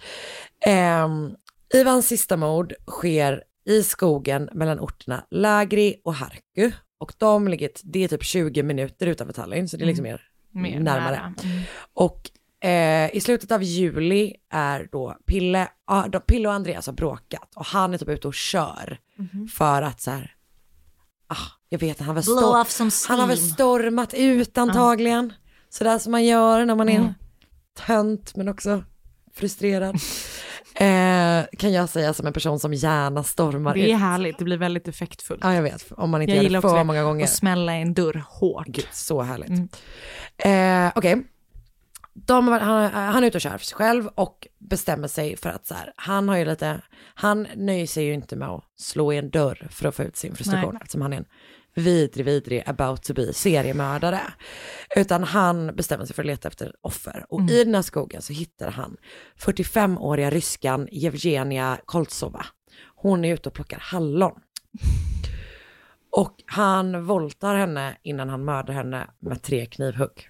[0.66, 1.32] Ehm,
[1.74, 6.72] Ivans sista mord sker i skogen mellan orterna Lägri och Harku.
[7.00, 10.22] Och de ligger, det är typ 20 minuter utanför Tallinn, så det är liksom mer,
[10.52, 11.16] Mer närmare.
[11.44, 11.62] Mm.
[11.94, 12.32] Och
[12.64, 17.50] eh, i slutet av juli är då Pille, ja, de, Pille och Andreas har bråkat
[17.56, 19.48] och han är typ ute och kör Mhm.
[19.48, 20.36] för att så här,
[21.28, 21.36] ah,
[21.70, 25.34] jag vet han Blow stor- han har väl stormat ut antagligen.
[25.70, 27.14] Sådär som man gör när man är Mm.
[27.86, 28.84] tönt men också
[29.36, 29.96] frustrerad.
[30.76, 34.00] eh, kan jag säga som en person som gärna stormar Det är ut.
[34.00, 35.40] härligt, det blir väldigt effektfullt.
[35.44, 37.24] Ja jag vet, om man inte Jag gör gillar det också för många gånger.
[37.24, 38.68] Och smälla i en dörr hårt.
[38.68, 39.50] Gud, så härligt.
[39.50, 40.86] Mm.
[40.88, 41.24] Eh, Okej,
[42.26, 45.68] De han, han är ute och kör för sig själv och bestämmer sig för att
[45.68, 46.82] så här, han har ju lite,
[47.16, 50.16] han nöjer sig ju inte med att slå i en dörr för att få ut
[50.16, 50.80] sin frustration, Nej.
[50.82, 51.26] eftersom han är en
[51.76, 54.20] vidrig, vidrig about to be seriemördare.
[54.96, 57.26] Utan han bestämmer sig för att leta efter offer.
[57.30, 57.54] Och Mm.
[57.54, 58.98] i den här skogen så hittar han
[59.40, 62.46] 45-åriga ryskan Evgenia Koltsova.
[62.96, 64.40] Hon är ute och plockar hallon.
[66.12, 70.28] Och han våldtar henne innan han mördar henne med tre knivhugg.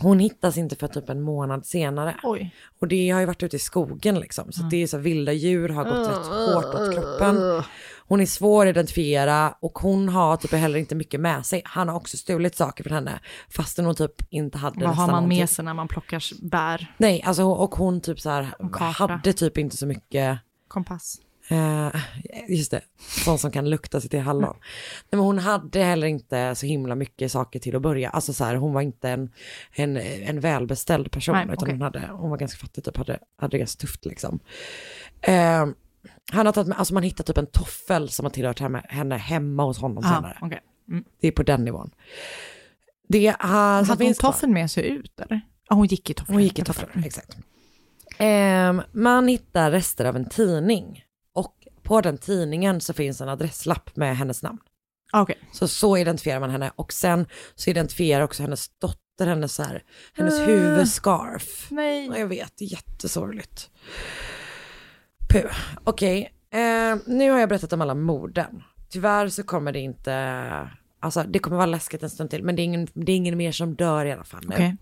[0.00, 2.16] Hon hittas inte för typ en månad senare.
[2.22, 2.54] Oj.
[2.80, 4.52] Och det har ju varit ute i skogen liksom.
[4.52, 7.62] Så det är så vilda djur har gått rätt hårt åt kroppen.
[8.08, 11.62] Hon är svår att identifiera och hon har typ heller inte mycket med sig.
[11.64, 15.14] Han har också stulit saker från henne fastän hon typ inte hade Vad har man
[15.14, 15.38] någonting.
[15.38, 16.94] med sig när man plockar bär?
[16.96, 18.54] Nej, alltså och hon typ så här
[18.92, 21.20] hade typ inte så mycket Kompass.
[21.52, 22.00] Eh,
[22.48, 22.80] just det,
[23.24, 24.42] sån som kan lukta sig till hallon.
[24.42, 24.60] Nej,
[25.10, 28.10] men hon hade heller inte så himla mycket saker till att börja.
[28.10, 29.30] Alltså så här, hon var inte en,
[29.72, 31.72] en, en välbeställd person, Nej, utan okej.
[31.72, 34.40] hon, hade, hon var ganska fattig, typ, hade, hade det ganska tufft liksom.
[35.20, 35.66] Eh,
[36.32, 39.16] han har tagit med, alltså man hittar typ en toffel som har tillhört henne, henne
[39.16, 40.38] hemma hos honom Ah, senare.
[40.40, 40.60] okej.
[40.90, 41.04] Mm.
[41.20, 41.90] Det är på den nivån.
[43.08, 45.40] Det som Hade hon finns toffeln med sig ut eller?
[45.68, 46.34] Ja, hon gick i tofflor.
[46.34, 47.36] hon gick i tofflor, exakt.
[48.18, 51.04] Ehm, man hittar rester av en tidning
[51.92, 54.58] på den tidningen så finns en adresslapp med hennes namn.
[55.12, 55.38] Okej.
[55.52, 59.82] Så så identifierar man henne och sen så identifierar också hennes dotter hennes, så här,
[60.14, 60.46] hennes Äh.
[60.46, 61.66] huvudscarf.
[61.70, 62.06] Nej.
[62.06, 63.70] Ja, jag vet, det är jättesorgligt.
[65.32, 65.52] Puh,
[65.84, 66.32] okej.
[66.50, 68.62] Eh, nu har jag berättat om alla morden.
[68.88, 72.62] Tyvärr så kommer det inte, alltså det kommer vara läskigt en stund till, men det
[72.62, 74.54] är ingen, det är ingen mer som dör i alla fall nu.
[74.54, 74.76] Okej.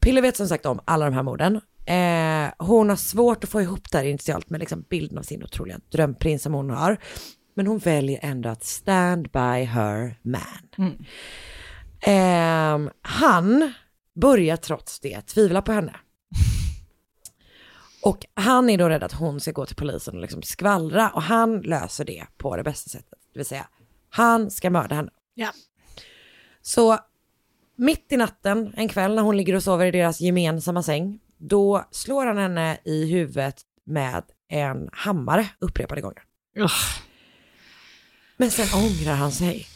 [0.00, 1.60] Pille vet som sagt om alla de här morden.
[1.90, 5.42] Eh, hon har svårt att få ihop det här initialt med liksom bilden av sin
[5.42, 6.96] otroliga drömprins som hon har.
[7.54, 11.06] Men hon väljer ändå att stand by her man.
[12.00, 13.72] Eh, han
[14.14, 15.96] börjar trots det tvivla på henne.
[18.02, 21.22] Och han är då rädd att hon ska gå till polisen och liksom skvallra och
[21.22, 23.18] han löser det på det bästa sättet.
[23.32, 23.66] Det vill säga,
[24.10, 25.10] han ska mörda henne.
[25.34, 25.50] Ja.
[26.62, 26.98] Så
[27.76, 31.88] mitt i natten, en kväll när hon ligger och sover i deras gemensamma säng, då
[31.90, 36.22] slår han henne i huvudet med en hammare upprepade gånger.
[38.36, 39.66] Men sen ångrar han sig.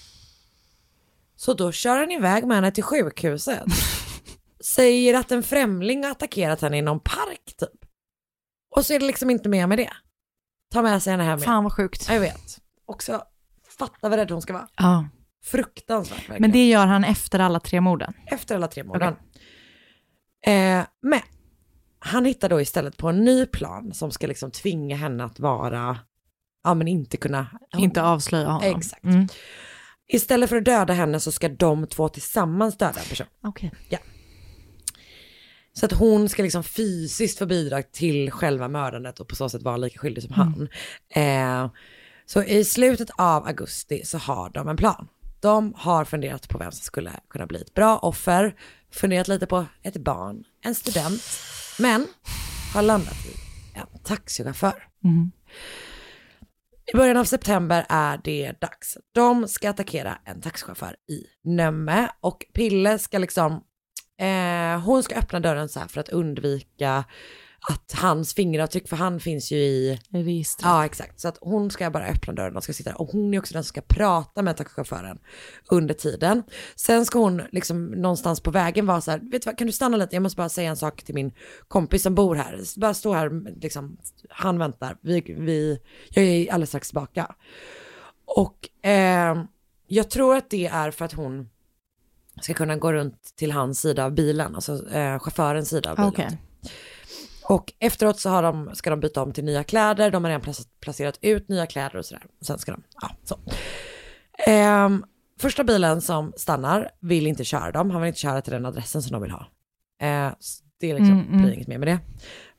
[1.37, 3.65] Så då kör han iväg med henne till sjukhuset.
[4.65, 7.91] Säger att en främling har attackerat henne i någon park typ.
[8.77, 9.93] Och så är det liksom inte mer med det.
[10.73, 11.47] Ta med sig henne hem igen.
[11.47, 12.07] Fan vad sjukt.
[12.09, 12.59] Ja, Jag vet.
[12.87, 13.23] Också,
[13.79, 14.69] fatta vad rädd hon ska vara.
[14.77, 15.09] Ja.
[15.45, 16.41] Fruktansvärt verkligen.
[16.43, 18.15] Men det gör han efter alla tre morden?
[18.27, 19.17] Efter alla tre morden.
[20.47, 21.21] Eh, men
[22.07, 25.99] han hittar då istället på en ny plan som ska liksom tvinga henne att vara,
[26.65, 27.47] ja men inte kunna.
[27.77, 28.77] Inte avslöja honom?
[28.77, 29.05] Exakt.
[29.05, 29.29] Mm.
[30.09, 33.27] Istället för att döda henne så ska de två tillsammans döda en person.
[33.43, 33.73] Okej.
[33.89, 33.99] Ja.
[35.73, 39.63] Så att hon ska liksom fysiskt få bidrag till själva mördandet och på så sätt
[39.63, 40.69] vara lika skyldig som han.
[41.09, 41.71] Eh,
[42.27, 45.09] så i slutet av augusti så har de en plan.
[45.41, 48.55] De har funderat på vem som skulle kunna bli ett bra offer,
[48.93, 51.23] funderat lite på ett barn, en student,
[51.79, 52.07] men
[52.75, 53.37] har landat i
[53.79, 54.89] en taxichaufför.
[55.05, 55.33] Mm.
[56.93, 58.99] I början av september är det dags.
[59.13, 63.53] De ska attackera en taxichaufför i Nömme och Pille ska liksom,
[64.21, 67.05] eh, hon ska öppna dörren så här för att undvika
[67.69, 70.65] att hans fingeravtryck, för han finns ju i registret.
[70.65, 71.21] Ja, exakt.
[71.21, 73.01] Så att hon ska bara öppna dörren och ska sitta där.
[73.01, 75.19] Och hon är också den som ska prata med taxichauffören
[75.71, 76.43] under tiden.
[76.77, 79.73] Sen ska hon liksom någonstans på vägen vara så här, vet du vad, kan du
[79.73, 80.17] stanna lite?
[80.17, 81.33] Jag måste bara säga en sak till min
[81.69, 82.81] kompis som bor här.
[82.81, 83.97] Bara stå här, liksom,
[84.29, 84.97] han väntar.
[85.01, 87.35] Vi, vi, jag är alldeles strax tillbaka.
[88.25, 89.45] Och eh,
[89.87, 91.49] jag tror att det är för att hon
[92.41, 96.09] ska kunna gå runt till hans sida av bilen, alltså eh, chaufförens sida av bilen.
[96.09, 96.39] Okej.
[97.49, 100.43] Och efteråt så har de, ska de byta om till nya kläder, de har redan
[100.43, 102.25] plac- placerat ut nya kläder och sådär.
[102.41, 103.39] Och sen ska de, ja så.
[104.47, 105.05] Ehm,
[105.41, 109.03] första bilen som stannar vill inte köra dem, han vill inte köra till den adressen
[109.03, 109.47] som de vill ha.
[110.03, 111.43] Eh, så det är liksom, Mm, mm.
[111.43, 111.99] blir inget mer med det.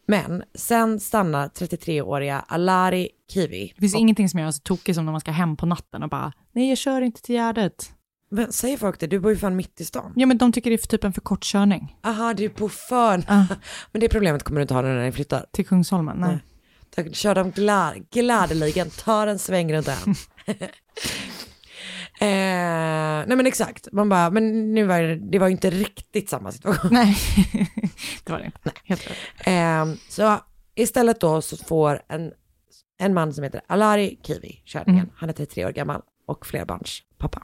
[0.07, 3.71] Men sen stannar 33-åriga Alari Kivi.
[3.75, 6.09] Det finns ingenting som gör så tokig som när man ska hem på natten och
[6.09, 7.91] bara, nej jag kör inte till Gärdet.
[8.35, 9.07] Men säger folk det?
[9.07, 10.13] Du bor ju fan mitt i stan.
[10.15, 11.97] Ja men de tycker det är för typ en för kort körning.
[12.03, 13.23] Aha, du är på för...
[13.91, 15.45] Men det problemet kommer du inte ha när ni flyttar.
[15.51, 16.17] Till Kungsholmen?
[16.17, 16.37] Nej.
[16.95, 20.15] Ta- Kör dem glad, gladeligen, tar en sväng runt ön.
[22.19, 22.27] Eh,
[23.27, 26.51] nej men exakt, man bara, men nu var det, det var ju inte riktigt samma
[26.51, 26.89] situation.
[26.93, 27.17] Nej,
[28.23, 28.71] det var det inte.
[29.45, 29.81] Nej.
[29.81, 30.37] Eh, så
[30.75, 32.31] istället då så får en,
[32.99, 35.03] en man som heter Alari Kivi körningen.
[35.03, 35.15] Mm.
[35.15, 37.41] Han är 33 år gammal och flerbarns pappa.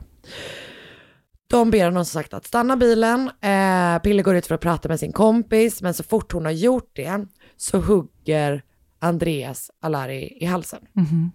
[1.51, 3.31] De ber honom som sagt att stanna bilen.
[3.41, 6.51] Eh, Pille går ut för att prata med sin kompis, men så fort hon har
[6.51, 7.25] gjort det
[7.57, 8.63] så hugger
[8.99, 10.79] Andreas Alari i halsen.
[10.93, 11.31] Mhm.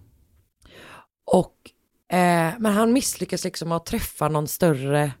[1.31, 1.55] Och,
[2.17, 5.11] eh, men han misslyckas liksom att träffa någon större,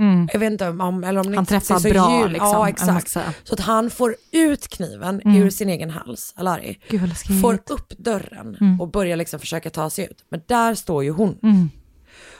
[0.00, 0.28] Mm.
[0.32, 3.10] jag vet inte om, eller om Han inte träffar så bra, jul- liksom, Ja, exakt.
[3.44, 5.42] Så att han får ut kniven Mm.
[5.42, 6.78] ur sin egen hals, Alari.
[6.88, 7.12] Gud.
[7.42, 8.80] Får upp dörren Mm.
[8.80, 10.24] och börjar liksom försöka ta sig ut.
[10.28, 11.38] Men där står ju hon.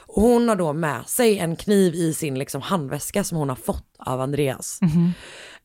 [0.09, 0.15] Mm.
[0.15, 3.55] Och hon har då med sig en kniv i sin liksom handväska som hon har
[3.55, 4.79] fått av Andreas.
[4.81, 5.11] Mhm.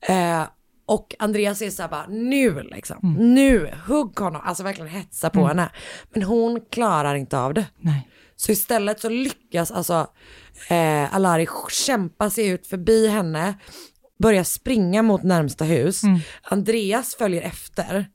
[0.08, 0.42] Eh,
[0.86, 3.34] och Andreas är så här bara, nu liksom, Mm.
[3.34, 5.70] nu, hugg honom, alltså verkligen hetsa på henne.
[6.12, 7.66] Men hon klarar inte av det.
[7.80, 8.08] Nej.
[8.36, 10.06] Så istället så lyckas alltså
[10.70, 13.54] eh, Alari kämpa sig ut förbi henne,
[14.22, 16.02] börja springa mot närmsta hus.
[16.02, 16.20] Mm.
[16.42, 18.06] Andreas följer efter,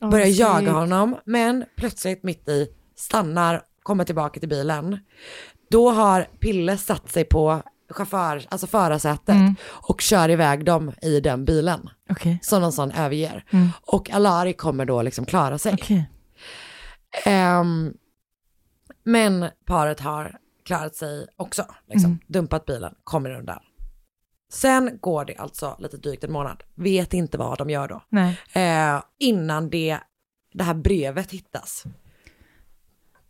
[0.00, 4.98] börjar vad jaga honom, men plötsligt mitt i stannar, kommer tillbaka till bilen.
[5.70, 9.54] Då har Pille satt sig på chaufför, alltså förarsätet Mm.
[9.66, 11.90] och kör iväg dem i den bilen.
[12.10, 12.38] Okej.
[12.42, 13.44] Som någon sån överger.
[13.50, 13.68] Mm.
[13.82, 15.74] Och Alari kommer då liksom klara sig.
[15.74, 16.10] Okej.
[17.24, 17.92] Ehm,
[19.04, 22.10] men paret har klarat sig också, liksom.
[22.10, 22.18] Mm.
[22.26, 23.60] dumpat bilen, kommer undan.
[24.52, 28.02] Sen går det alltså lite drygt en månad, vet inte vad de gör då.
[28.60, 29.98] Eh, innan det,
[30.54, 31.84] det här brevet hittas.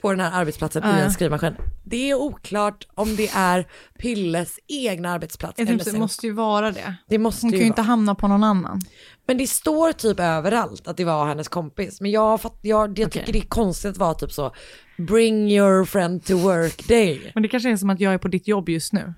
[0.03, 1.55] På den här arbetsplatsen Ja, i en skrivmaskin.
[1.85, 3.67] Det är oklart om det är
[3.99, 5.59] Pilles egna arbetsplats.
[5.59, 6.95] Jag eller det måste ju vara det.
[7.09, 8.81] det måste Hon kan ju ju inte hamna på någon annan.
[9.27, 12.01] Men det står typ överallt att det var hennes kompis.
[12.01, 14.55] Men jag, fatt, jag, jag tycker det är konstigt att vara typ så,
[14.97, 17.31] bring your friend to work day.
[17.35, 19.15] Men det kanske är som att jag är på ditt jobb just nu.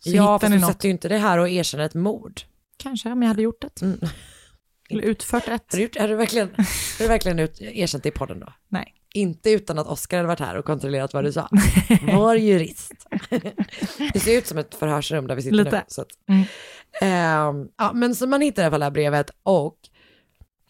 [0.00, 0.68] Så ja, fast du något.
[0.68, 2.40] sätter ju inte det här och erkänner ett mord.
[2.76, 3.82] Kanske, om jag hade gjort det.
[3.82, 3.98] Mm.
[4.90, 5.72] Eller utfört ett.
[5.72, 8.52] Har du, gjort, har du verkligen, har du verkligen ut, erkänt det i podden då?
[8.68, 8.94] Nej.
[9.16, 11.48] Inte utan att Oskar hade varit här och kontrollerat vad du sa.
[12.02, 12.92] Var jurist.
[14.12, 15.70] det ser ut som ett förhörsrum där vi sitter Lite.
[15.76, 15.82] nu.
[15.88, 16.08] Så att.
[17.00, 19.76] Ehm, ja, men så man hittar i alla fall det här brevet och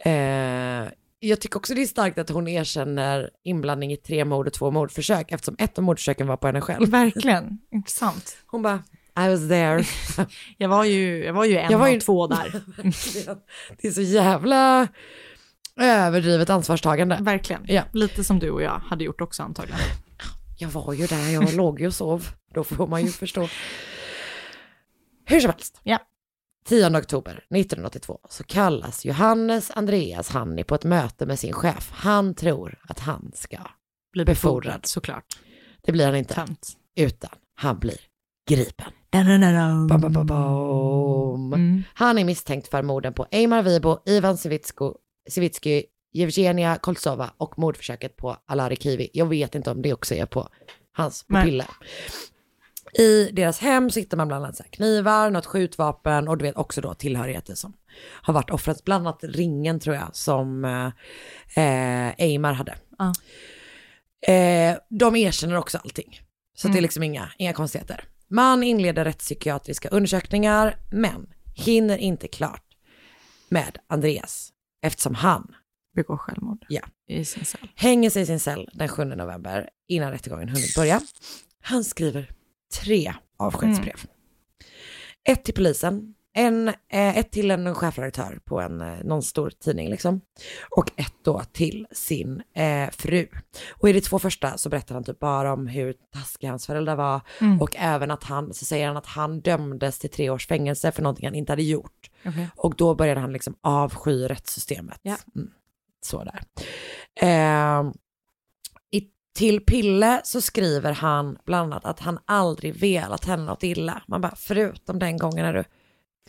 [0.06, 0.88] eh,
[1.20, 4.70] jag tycker också det är starkt att hon erkänner inblandning i tre mord och två
[4.70, 6.88] mordförsök eftersom ett av mordförsöken var på henne själv.
[6.90, 8.36] Verkligen, intressant.
[8.46, 8.82] Hon bara,
[9.18, 9.84] I was there.
[10.58, 12.62] Jag var ju, jag var ju en Jag var ju- av två där.
[13.82, 14.88] Det är så jävla
[15.80, 17.18] överdrivet ansvarstagande.
[17.20, 17.62] Verkligen.
[17.68, 17.82] Ja.
[17.92, 19.80] Lite som du och jag hade gjort också antagligen.
[20.58, 22.28] Jag var ju där, jag låg ju och sov.
[22.54, 23.48] Då får man ju förstå.
[25.26, 25.80] Hur som helst.
[25.82, 25.98] Ja.
[26.66, 31.90] 10 oktober 1982 så kallas Johannes Andreas Hanni på ett möte med sin chef.
[31.94, 33.56] Han tror att han ska
[34.12, 34.62] Bli befordrad.
[34.62, 35.24] befordrad såklart.
[35.82, 36.68] Det blir han inte, Tömt.
[36.96, 37.98] utan han blir
[38.48, 38.92] gripen.
[39.88, 41.52] Bam, bam, bam.
[41.52, 41.82] Mm.
[41.94, 44.94] Han är misstänkt för morden på Eimar Vibo, Ivan Sivitsko,
[45.28, 45.82] Sivitsky,
[46.14, 49.10] Evgenia Koltsova och mordförsöket på Alari Kivi.
[49.12, 50.48] Jag vet inte om det också är på
[50.92, 51.66] hans pupiller.
[52.98, 56.80] I deras hem så hittar man bland annat knivar, något skjutvapen och du vet också
[56.80, 57.72] då tillhörigheter som
[58.22, 60.86] har varit offrets, bland annat ringen tror jag som eh,
[61.64, 62.74] eh, Eimar hade.
[62.98, 63.12] Ja.
[64.32, 66.20] Eh, de erkänner också allting.
[66.56, 66.82] Så att det är Mm.
[66.82, 68.04] liksom inga, inga konstigheter.
[68.28, 72.62] Man inleder rättspsykiatriska undersökningar men hinner inte klart
[73.48, 74.50] med Andreas
[74.84, 75.54] eftersom han
[75.94, 76.66] Begår självmord.
[76.68, 76.82] Ja.
[77.08, 77.68] I sin cell.
[77.74, 81.00] hänger sig i sin cell den 7 november innan rättegången hunnit börja.
[81.60, 82.30] Han skriver
[82.80, 83.96] tre avskedsbrev.
[85.28, 89.90] Ett till polisen, en, eh, ett till en chefredaktör på en, eh, någon stor tidning
[89.90, 90.20] liksom.
[90.76, 93.26] Och ett då till sin eh, fru.
[93.70, 96.96] Och i de två första så berättar han typ bara om hur taskiga hans föräldrar
[96.96, 97.20] var.
[97.40, 97.62] Mm.
[97.62, 101.02] Och även att han, så säger han att han dömdes till tre års fängelse för
[101.02, 102.10] någonting han inte hade gjort.
[102.26, 102.48] Okej.
[102.56, 105.00] Och då började han liksom avsky rättssystemet.
[105.02, 105.16] Ja.
[105.36, 105.50] Mm.
[106.04, 106.42] Så där.
[107.20, 107.92] Ehm,
[108.90, 109.02] i,
[109.36, 114.02] till Pille så skriver han bland annat att han aldrig velat henne något illa.
[114.08, 115.64] Man bara, förutom den gången när du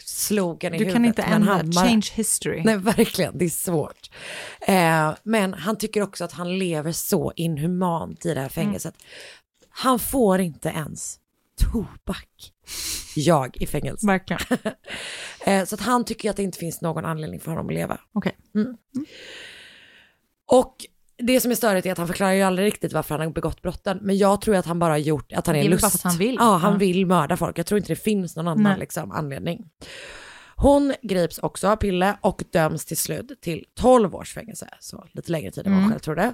[0.02, 2.62] slog henne i Du huvudet kan inte ändra, change history.
[2.64, 4.10] Nej, verkligen, det är svårt.
[4.62, 8.96] Eh, men han tycker också att han lever så inhumant i det här fängelset.
[9.70, 11.20] Han får inte ens
[11.62, 12.52] tobak.
[13.16, 14.08] Jag i fängelse.
[14.08, 14.42] Verkligen.
[15.48, 17.98] Eh, så att han tycker att det inte finns någon anledning för honom att leva.
[18.14, 18.38] Okej.
[18.56, 18.78] Mm.
[20.52, 20.76] Och
[21.18, 23.62] det som är störigt är att han förklarar ju aldrig riktigt varför han har begått
[23.62, 24.00] brotten.
[24.02, 25.82] Men jag tror att han bara har gjort, att han är Det är lust.
[25.82, 26.36] bara för att han vill.
[26.40, 26.78] Ja, han Ja.
[26.78, 27.60] vill mörda folk.
[27.60, 29.66] Jag tror inte det finns någon annan liksom, anledning.
[30.56, 34.70] Hon grips också av Pille och döms till slut till 12 års fängelse.
[34.80, 35.92] Så lite längre tid än vad Mm.
[35.92, 36.34] själv trodde.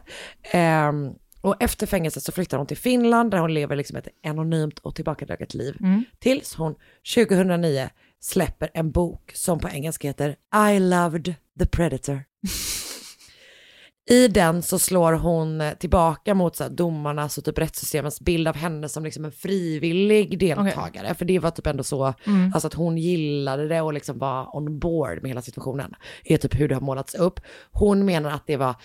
[0.52, 1.10] Ehm,
[1.42, 4.96] Och efter fängelset så flyttar hon till Finland där hon lever liksom ett anonymt och
[4.96, 5.78] tillbakadraget liv.
[5.80, 6.04] Mm.
[6.20, 6.76] Tills hon
[7.16, 7.90] 2009
[8.20, 10.36] släpper en bok som på engelska heter
[10.72, 12.24] I loved the predator.
[14.12, 18.48] I den så slår hon eh, tillbaka mot så här, domarnas och typ rättssystemets bild
[18.48, 21.14] av henne som liksom en frivillig deltagare.
[21.14, 22.52] För det var typ ändå så, Mm.
[22.54, 25.96] alltså att hon gillade det och liksom var on board med hela situationen.
[26.24, 27.40] Är typ hur det har målats upp.
[27.72, 28.76] Hon menar att det var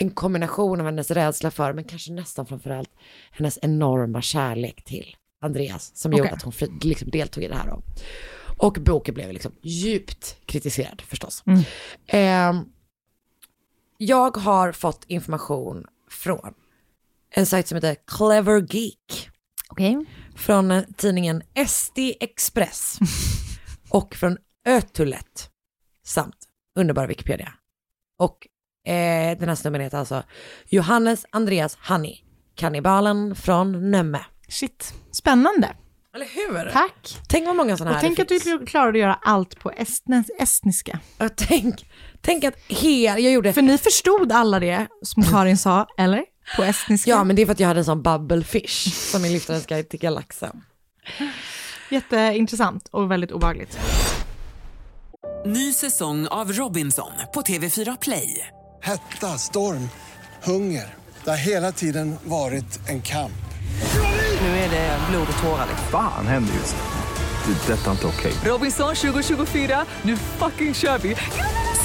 [0.00, 2.90] en kombination av hennes rädsla för, men kanske nästan framförallt
[3.30, 7.82] hennes enorma kärlek till Andreas som gjorde att hon liksom deltog i det här då.
[8.58, 11.42] Och boken blev liksom djupt kritiserad förstås.
[11.46, 11.60] Mm.
[12.06, 12.64] Ehm,
[13.98, 16.54] jag har fått information från
[17.34, 19.30] en sajt som heter Clever Geek.
[19.68, 20.06] Okej.
[20.36, 22.98] Från eh, tidningen SD Express.
[23.90, 25.50] och från Ötulet.
[26.06, 26.36] Samt
[26.78, 27.52] underbara Wikipedia.
[28.18, 28.46] Och
[28.92, 30.22] eh, den här snubben heter alltså
[30.68, 32.20] Johannes Andreas Hanni.
[32.54, 34.20] Kannibalen från Nömme.
[34.48, 35.76] Shit, spännande.
[36.14, 36.70] Eller hur?
[36.70, 37.18] Tack.
[37.28, 38.70] Tänk vad många sådana Och här tänk det att du finns.
[38.70, 39.70] klarade att göra allt på
[40.38, 40.98] estniska.
[41.18, 41.86] Ja, tänk,
[42.24, 43.52] tänk att hela, jag gjorde...
[43.52, 46.24] För ni förstod alla det som Karin sa, eller?
[46.56, 47.10] På estniska.
[47.10, 49.88] Ja, men det är för att jag hade en sån bubblefish som är Lyftarens guide
[49.88, 50.64] till galaxen.
[51.90, 53.78] Jätteintressant och väldigt obehagligt.
[55.46, 58.48] Ny säsong av Robinson på TV4 Play.
[58.82, 59.88] Hetta, storm,
[60.42, 60.94] hunger.
[61.24, 63.32] Det har hela tiden varit en kamp.
[64.40, 65.66] Nu är det blod och tårar.
[65.90, 66.82] Fan händer just nu.
[67.46, 67.72] Det.
[67.72, 68.32] är Detta är inte okej.
[68.44, 71.16] Robinson 2024, nu fucking kör vi!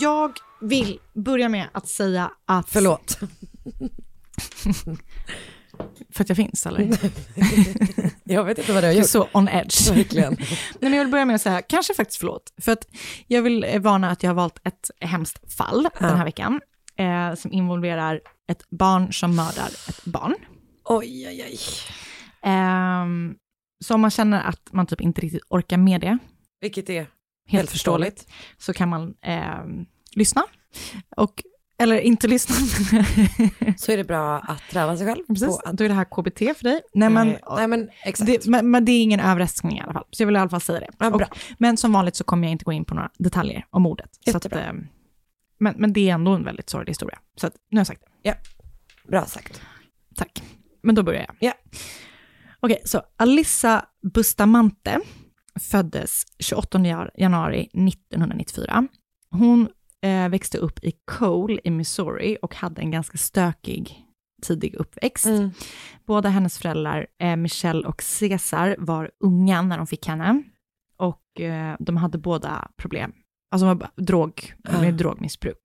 [0.00, 2.70] Jag vill börja med att säga att...
[2.70, 3.18] Förlåt.
[6.10, 6.98] För att jag finns, eller?
[8.24, 9.06] Jag vet inte vad du har gjort.
[9.06, 9.90] så on edge.
[9.96, 10.36] Verkligen.
[10.38, 12.86] Nej, men jag vill börja med att säga, kanske faktiskt förlåt, för att
[13.26, 16.60] jag vill eh, varna att jag har valt ett hemskt fall den här veckan,
[16.96, 20.34] eh, som involverar ett barn som mördar ett barn.
[20.84, 21.58] Oj, oj, oj.
[22.42, 23.34] Ehm,
[23.84, 26.18] så om man känner att man typ inte riktigt orkar med det,
[26.60, 27.10] Vilket är helt,
[27.46, 28.28] Helt förståeligt,
[28.58, 30.42] så kan man ehm, lyssna.
[31.16, 31.42] Och,
[31.78, 32.54] eller inte lyssna.
[33.76, 35.24] så är det bra att träna sig själv.
[35.26, 36.80] Precis, att- då är det här KBT för dig.
[36.94, 38.26] Nej, men, Nej, nej, men exakt.
[38.30, 40.50] det, men, men det är ingen överraskning i alla fall, så jag vill i alla
[40.50, 40.90] fall säga det.
[40.98, 41.26] Ja, bra.
[41.26, 44.10] Och, men som vanligt så kommer jag inte gå in på några detaljer om mordet.
[44.14, 44.60] Så att, Jättebra.
[44.60, 44.86] ehm,
[45.58, 47.18] men, men det är ändå en väldigt sorglig historia.
[47.36, 48.34] Så att, nu har jag sagt det.
[49.08, 49.60] Bra sagt.
[50.16, 50.42] Tack.
[50.84, 51.36] Men då börjar jag.
[51.40, 51.52] Ja.
[52.60, 55.00] Okej, så Alissa Bustamante
[55.70, 58.88] föddes 28 jan- januari 1994.
[59.30, 59.68] Hon
[60.02, 64.00] eh, växte upp i Cole i Missouri och hade en ganska stökig
[64.42, 65.26] tidig uppväxt.
[65.26, 65.50] Mm.
[66.06, 70.42] Båda hennes föräldrar, eh, Michelle och Cesar, var unga när de fick henne.
[70.96, 73.12] Och eh, de hade båda problem,
[73.50, 74.96] alltså de var drog, med Ah.
[74.96, 75.58] drogmissbruk.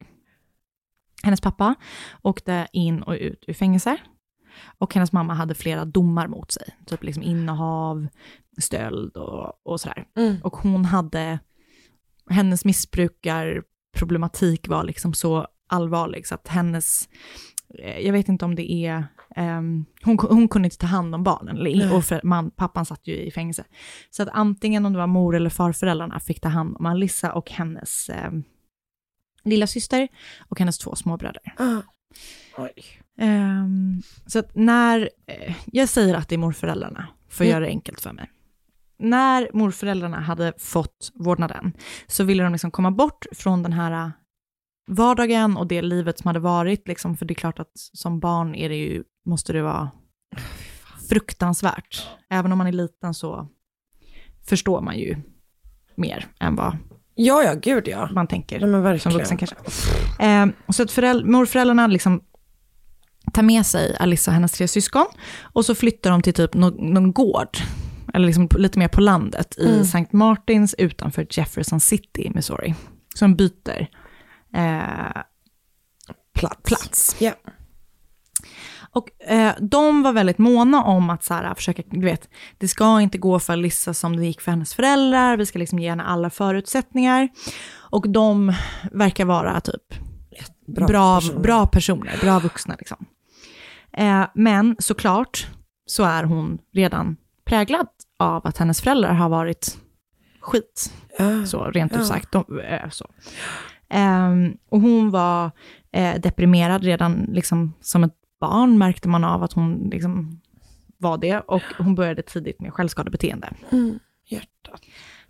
[1.23, 1.75] Hennes pappa
[2.21, 3.97] åkte in och ut ur fängelse.
[4.77, 8.07] Och hennes mamma hade flera domar mot sig, typ liksom innehav,
[8.57, 10.05] stöld och, och sådär.
[10.17, 10.35] Mm.
[10.43, 11.39] Och hon hade,
[12.29, 17.09] hennes missbrukarproblematik var liksom så allvarlig så att hennes,
[17.79, 19.03] eh, jag vet inte om det är,
[19.35, 23.07] ehm, hon, hon kunde inte ta hand om barnen, eller, och för, man, pappan satt
[23.07, 23.65] ju i fängelse.
[24.09, 27.51] Så att antingen om det var mor eller farföräldrarna fick ta hand om Alissa och
[27.51, 28.43] hennes ehm,
[29.43, 30.07] lilla syster
[30.49, 31.53] och hennes två småbröder.
[31.57, 31.81] Ah.
[32.57, 33.01] Oj.
[33.21, 37.51] Ehm, så att när, eh, jag säger att det är morföräldrarna, för att Mm.
[37.51, 38.31] göra det enkelt för mig.
[38.99, 41.73] När morföräldrarna hade fått vårdnaden
[42.07, 44.09] så ville de liksom komma bort från den här eh,
[44.87, 48.55] vardagen och det livet som hade varit, liksom, för det är klart att som barn
[48.55, 49.89] är det ju, måste det vara
[51.09, 52.07] fruktansvärt.
[52.29, 53.47] Även om man är liten så
[54.49, 55.15] förstår man ju
[55.95, 56.77] mer än vad
[57.15, 58.09] Ja, ja, gud ja.
[58.11, 59.17] man tänker Nej, men som verkligen.
[59.17, 59.55] vuxen kanske.
[60.25, 62.21] Eh, så att föräld- morföräldrarna liksom
[63.33, 65.05] tar med sig Alissa och hennes tre syskon
[65.41, 67.57] och så flyttar de till typ någon, någon gård,
[68.13, 69.81] eller liksom lite mer på landet, i Mm.
[69.81, 70.07] St.
[70.11, 72.75] Martins utanför Jefferson City i Missouri.
[73.15, 73.87] Så de byter
[74.55, 75.21] eh,
[76.33, 76.61] Plats.
[76.63, 77.15] plats.
[77.19, 77.31] Ja.
[78.91, 83.01] Och eh, de var väldigt måna om att så här, försöka, du vet, det ska
[83.01, 86.03] inte gå för Alissa som det gick för hennes föräldrar, vi ska liksom ge henne
[86.03, 87.29] alla förutsättningar.
[87.71, 88.53] Och de
[88.91, 89.83] verkar vara typ
[90.65, 91.39] Bra bra, personer.
[91.39, 93.05] bra personer, bra vuxna liksom.
[93.93, 95.47] Eh, men såklart
[95.85, 99.77] så är hon redan präglad av att hennes föräldrar har varit
[100.39, 100.93] skit.
[101.45, 102.05] Så rent ut Ja.
[102.05, 102.31] sagt.
[102.31, 103.05] De, eh, så.
[103.89, 105.51] Ehm, och hon var
[105.91, 110.41] eh, deprimerad redan liksom, som ett barn, märkte man av att hon liksom,
[110.97, 111.39] var det.
[111.39, 113.53] Och hon började tidigt med självskadebeteende.
[113.71, 113.99] Mm.
[114.25, 114.81] Hjärtat.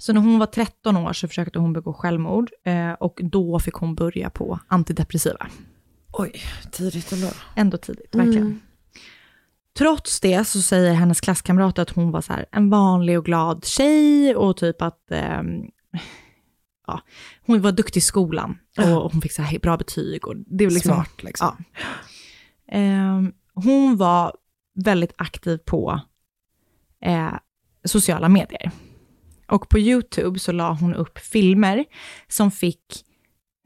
[0.02, 3.74] Så när hon var 13 år så försökte hon begå självmord eh, och då fick
[3.74, 5.47] hon börja på antidepressiva.
[6.12, 6.41] Oj,
[6.72, 7.28] tidigt ändå.
[7.56, 8.45] Ändå tidigt, verkligen.
[8.45, 8.60] Mm.
[9.78, 13.66] Trots det så säger hennes klasskamrater att hon var så här en vanlig och glad
[13.66, 15.64] tjej och typ att ehm,
[16.88, 17.02] ja,
[17.45, 20.28] hon var duktig i skolan och hon fick så här bra betyg.
[20.28, 21.66] Och det var liksom, Smart, liksom.
[21.76, 22.76] Ja.
[22.78, 24.36] Ehm, hon var
[24.76, 26.02] väldigt aktiv på
[27.02, 27.34] eh,
[27.86, 28.72] sociala medier.
[29.50, 31.86] Och på YouTube så la hon upp filmer
[32.28, 33.06] som fick,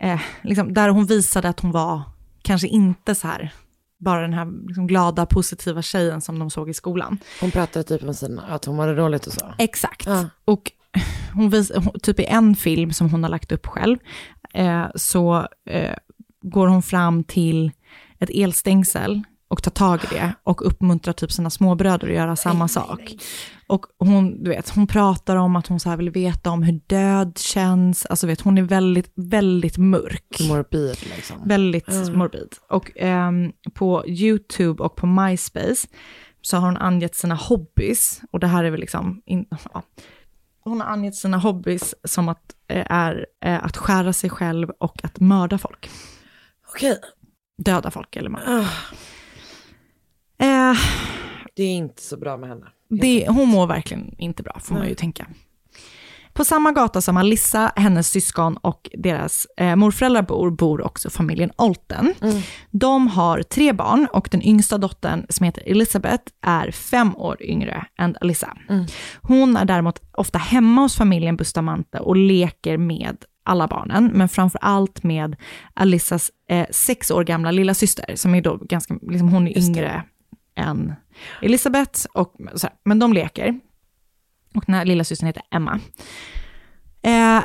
[0.01, 2.01] eh, liksom, där hon visade att hon var
[2.41, 3.53] kanske inte så här,
[3.97, 7.17] bara den här liksom, glada, positiva tjejen som de såg i skolan.
[7.41, 9.53] Hon pratade typ om sina, att hon mådde dåligt och så.
[9.57, 10.05] Exakt.
[10.05, 10.29] Ja.
[10.45, 10.71] Och
[11.33, 11.71] hon vis,
[12.03, 13.97] typ i en film som hon har lagt upp själv,
[14.53, 15.95] eh, så eh,
[16.41, 17.71] går hon fram till
[18.19, 19.23] ett elstängsel
[19.53, 23.15] och tar tag i det och uppmuntrar typ sina småbröder att göra samma sak.
[23.67, 27.37] Och hon, du vet, hon pratar om att hon så vill veta om hur död
[27.37, 30.39] känns, alltså vet, hon är väldigt, väldigt mörk.
[30.49, 31.37] Morbid liksom.
[31.45, 32.17] Väldigt Mm.
[32.17, 32.55] morbid.
[32.69, 35.87] Och ehm, på YouTube och på MySpace
[36.41, 39.83] så har hon angett sina hobbies, och det här är väl liksom, in, ja.
[40.63, 45.05] hon har angett sina hobbies som att, eh, är eh, att skära sig själv och
[45.05, 45.89] att mörda folk.
[46.69, 46.99] Okej.
[47.57, 48.45] Döda folk eller mörda.
[48.47, 48.67] Ah,
[50.43, 50.77] Eh,
[51.55, 52.65] det är inte så bra med henne.
[52.89, 55.27] det, hon mår verkligen inte bra, får man ju tänka.
[56.33, 61.51] På samma gata som Alissa, hennes syskon och deras eh, morföräldrar bor, bor också familjen
[61.57, 62.13] Olten.
[62.71, 67.85] De har tre barn och den yngsta dottern som heter Elisabeth är fem år yngre
[67.99, 68.57] än Alissa.
[69.21, 74.59] Hon är däremot ofta hemma hos familjen Bustamante och leker med alla barnen, men framför
[74.61, 75.35] allt med
[75.73, 80.03] Alissas eh, sex år gamla lilla syster som är då ganska, liksom hon är yngre
[80.55, 80.93] än
[81.41, 83.59] Elisabeth, och, så här, men de leker.
[84.55, 85.79] Och den här lilla systern heter Emma.
[87.01, 87.43] Eh,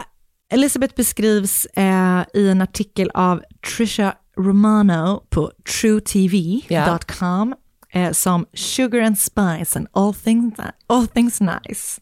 [0.51, 3.43] Elisabeth beskrivs eh, i en artikel av
[3.77, 7.55] Trisha Romano på truetv.com
[7.91, 10.55] eh, som sugar and spice and all things,
[10.87, 12.01] all things nice.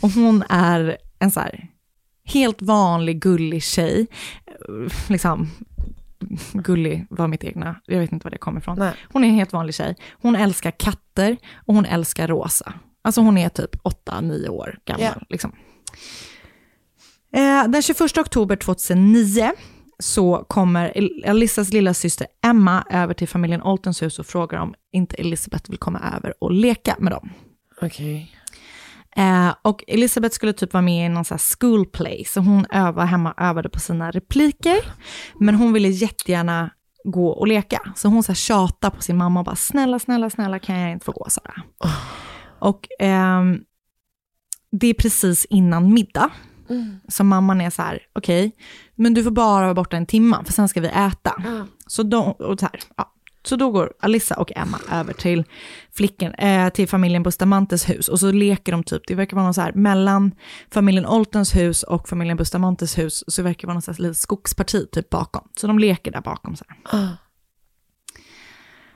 [0.00, 1.68] Och hon är en så här
[2.24, 4.06] helt vanlig gullig tjej.
[4.46, 5.50] Eh, liksom,
[6.52, 8.78] gullig var mitt egna, jag vet inte var det kommer ifrån.
[8.78, 8.92] Nej.
[9.12, 9.96] Hon är en helt vanlig tjej.
[10.22, 12.72] Hon älskar katter och hon älskar rosa.
[13.02, 15.02] Alltså hon är typ 8-9 år gammal.
[15.04, 15.14] Ja.
[15.28, 15.52] Liksom.
[17.32, 19.52] Eh, den 21 oktober 2009
[19.98, 24.74] så kommer El- Alissas lilla syster Emma över till familjen Oltens hus och frågar om
[24.92, 27.30] inte Elisabeth vill komma över och leka med dem.
[27.82, 28.36] Okej.
[29.16, 32.66] Eh, och Elisabeth skulle typ vara med i någon sån här school play, så hon
[32.70, 34.76] övade hemma övade på sina repliker.
[35.40, 36.70] Men hon ville jättegärna
[37.04, 40.30] gå och leka, så hon så här tjatade på sin mamma och bara snälla, snälla,
[40.30, 41.62] snälla kan jag inte få gå Sara?
[42.58, 43.60] Och ehm,
[44.70, 46.30] det är precis innan middag.
[47.08, 48.56] Så mamman är så här, okej,
[48.94, 51.42] men du får bara vara borta en timme, för sen ska vi äta.
[51.86, 53.13] Så, då, och så, här, ja
[53.44, 55.44] så då går Alissa och Emma över till,
[55.92, 59.54] flicken, eh, till familjen Bustamantes hus och så leker de typ, det verkar vara någon
[59.54, 60.34] så här, mellan
[60.70, 64.86] familjen Oltens hus och familjen Bustamantes hus, så verkar det vara någon slags litet skogsparti
[64.92, 65.48] typ bakom.
[65.56, 67.08] Så de leker där bakom så här.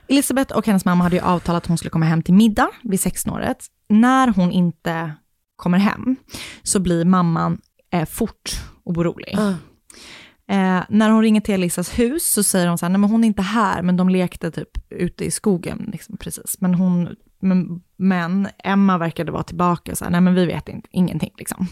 [0.07, 2.99] Elisabeth och hennes mamma hade ju avtalat att hon skulle komma hem till middag vid
[2.99, 3.65] 16-året.
[3.89, 5.11] När hon inte
[5.55, 6.15] kommer hem
[6.63, 8.51] så blir mamman eh, fort
[8.83, 9.35] orolig.
[9.37, 9.53] Ah.
[10.49, 13.23] Eh, när hon ringer till Elisas hus så säger hon så här, nej men hon
[13.23, 16.61] är inte här, men de lekte typ ute i skogen liksom, precis.
[16.61, 20.89] Men, hon, men, men Emma verkade vara tillbaka, så här, nej men vi vet inte,
[20.91, 21.67] ingenting liksom.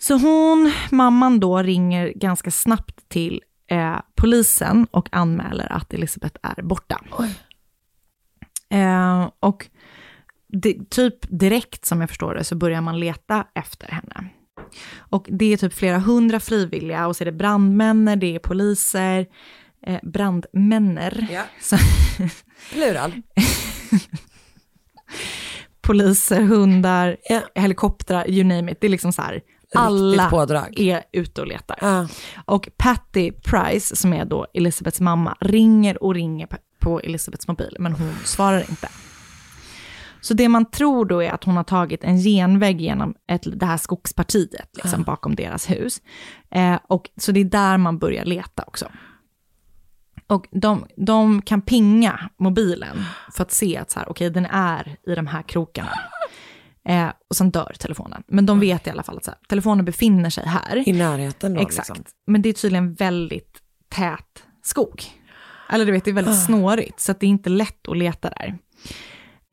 [0.00, 6.62] Så hon, mamman då, ringer ganska snabbt till eh, polisen och anmäler att Elisabeth är
[6.62, 7.00] borta.
[8.70, 9.66] Eh, och
[10.48, 14.30] det, typ direkt som jag förstår det så börjar man leta efter henne.
[14.98, 19.26] Och det är typ flera hundra frivilliga och så är det brandmänner, det är poliser,
[19.86, 21.26] eh, brandmänner.
[21.30, 21.42] Ja.
[21.60, 21.76] Så,
[22.72, 23.12] Plural.
[25.80, 27.16] poliser, hundar,
[27.54, 28.80] helikoptrar, you name it.
[28.80, 29.40] Det är liksom så här,
[29.74, 30.80] alla pådrag.
[30.80, 32.08] är ute och letar.
[32.44, 36.48] Och Patty Price, som är då Elisabeths mamma, ringer och ringer
[36.78, 38.88] på Elisabeths mobil, men hon svarar inte.
[40.24, 43.66] Så det man tror då är att hon har tagit en genväg genom ett, det
[43.66, 45.04] här skogspartiet, liksom, Ja.
[45.04, 46.02] bakom deras hus.
[46.50, 48.88] Eh, och, så det är där man börjar leta också.
[50.26, 53.02] Och de, de kan pinga mobilen
[53.32, 55.92] för att se att så här, okej, den är i de här krokarna.
[56.88, 58.22] Eh, och sen dör telefonen.
[58.26, 60.88] Men de vet i alla fall att så här, telefonen befinner sig här.
[60.88, 61.88] I närheten då, Exakt.
[61.88, 62.04] liksom.
[62.26, 63.58] Men det är tydligen väldigt
[63.88, 65.02] tät skog.
[65.70, 66.46] Eller du vet, det är väldigt Ah.
[66.46, 68.58] snårigt, så det är inte lätt att leta där.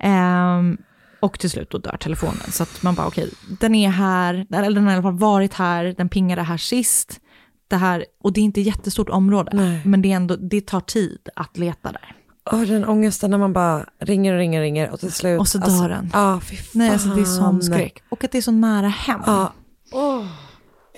[0.04, 0.78] Ehm,
[1.20, 2.52] och till slut då dör telefonen.
[2.52, 3.30] Så att man bara, okej,
[3.60, 7.20] den är här, eller den har i alla fall varit här, den pingade här sist.
[7.68, 9.82] Det här, och det är inte ett jättestort område, Nej.
[9.86, 12.16] men det, är ändå, det tar tid att leta där.
[12.52, 15.40] Åh, den ångesten när man bara ringer och ringer och ringer och till slut.
[15.40, 16.10] Och så dör alltså, den.
[16.14, 16.66] Ja, fy fan.
[16.74, 18.04] Nej, alltså det är sån skräck.
[18.10, 19.22] Och att det är så nära hem.
[19.26, 19.54] Ja.
[19.92, 20.26] Åh,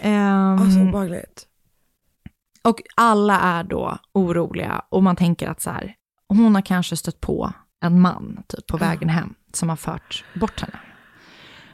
[0.01, 1.45] Ehm, oh, så obehagligt.
[2.63, 5.95] Och alla är då oroliga och man tänker att så här,
[6.27, 10.61] hon har kanske stött på en man typ, på vägen hem som har fört bort
[10.61, 10.79] henne.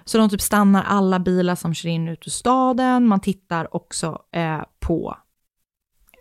[0.06, 3.08] Så de typ stannar alla bilar som kör in ut ur staden.
[3.08, 5.18] Man tittar också eh, på,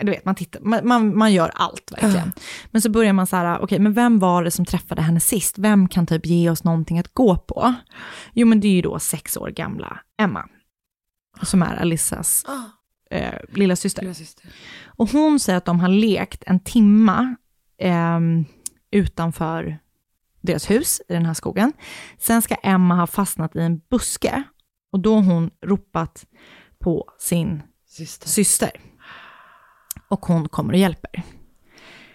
[0.01, 2.33] du vet, man, tittar, man, man, man gör allt verkligen.
[2.71, 5.59] Men så börjar man så här, okej, men vem var det som träffade henne sist?
[5.59, 7.75] Vem kan typ ge oss någonting att gå på?
[8.33, 10.49] Jo, men det är ju då sex år gamla Emma,
[11.43, 12.45] som är Alissas
[13.11, 14.15] eh, lilla syster.
[14.87, 17.37] Och hon säger att de har lekt en timma
[17.79, 18.21] eh,
[18.91, 19.79] utanför
[20.41, 21.73] deras hus i den här skogen.
[22.19, 24.43] Sen ska Emma ha fastnat i en buske
[24.93, 26.27] och då har hon ropat
[26.79, 28.29] på sin syster.
[28.29, 28.71] syster.
[30.09, 31.23] Och hon kommer och hjälper.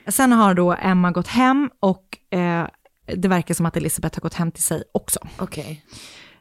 [0.07, 2.67] Sen har då Emma gått hem och eh,
[3.05, 5.19] det verkar som att Elisabeth har gått hem till sig också.
[5.38, 5.86] Okej.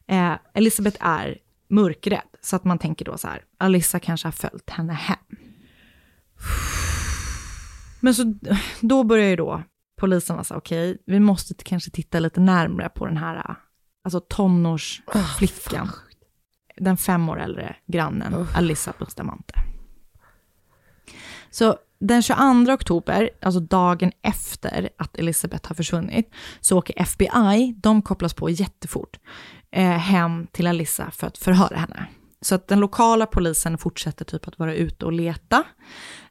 [0.07, 4.71] Eh, Elisabeth är mörkrädd, så att man tänker då så här, Alissa kanske har följt
[4.71, 5.19] henne hem.
[8.01, 8.35] Men så,
[8.81, 9.63] då börjar ju då
[10.03, 13.57] poliserna säga, okej, vi måste kanske titta lite närmare på den här
[14.05, 15.91] alltså tonårsflickan.
[16.77, 19.55] den fem år äldre grannen Alissa Bustamante.
[21.51, 26.31] Så den 22 oktober, alltså dagen efter att Elisabeth har försvunnit,
[26.61, 29.19] så åker FBI, de kopplas på jättefort,
[29.71, 32.07] eh, hem till Alissa för att förhöra henne.
[32.41, 35.65] Så att den lokala polisen fortsätter typ att vara ute och leta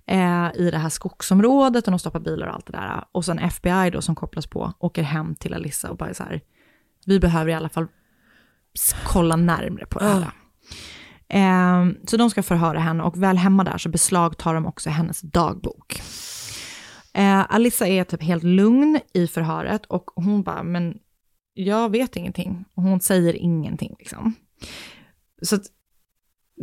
[0.08, 3.04] eh, i det här skogsområdet och de stoppar bilar och allt det där.
[3.12, 6.42] Och sen FBI då som kopplas på åker hem till Alissa och bara så här,
[7.06, 7.88] vi behöver i alla fall
[9.06, 10.32] kolla närmre på det här.
[11.34, 15.22] Eh, så de ska förhöra henne och väl hemma där så beslagtar de också hennes
[15.22, 16.02] dagbok.
[17.14, 21.00] Eh, Alissa är typ helt lugn i förhöret och hon bara, men
[21.54, 22.66] jag vet ingenting.
[22.74, 24.34] Och hon säger ingenting liksom.
[25.42, 25.64] Så att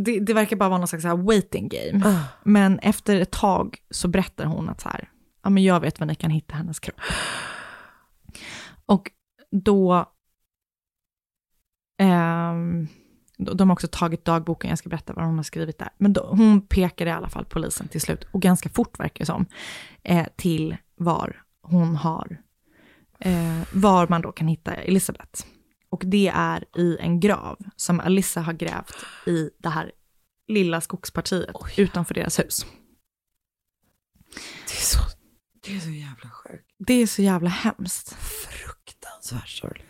[0.04, 2.24] det, det verkar bara vara någon slags så här waiting game.
[2.44, 5.10] Men efter ett tag så berättar hon att så här,
[5.42, 7.00] ja men jag vet var ni kan hitta hennes kropp.
[8.86, 9.10] Och
[9.50, 10.12] då,
[11.98, 12.88] de
[13.38, 15.88] de har också tagit dagboken, jag ska berätta vad hon har skrivit där.
[15.98, 19.26] Men då, hon pekar i alla fall polisen till slut, och ganska fort verkar det
[19.26, 19.46] som,
[20.02, 22.42] eh, till var hon har,
[23.20, 25.46] eh, var man då kan hitta Elisabeth.
[25.90, 29.92] Och det är i en grav som Alissa har grävt i det här
[30.48, 32.66] lilla skogspartiet utanför deras hus.
[34.66, 34.98] Det är så,
[35.64, 36.64] det är så jävla sjukt.
[36.78, 38.16] Det är så jävla hemskt.
[38.18, 39.86] Fruktansvärt sorgligt.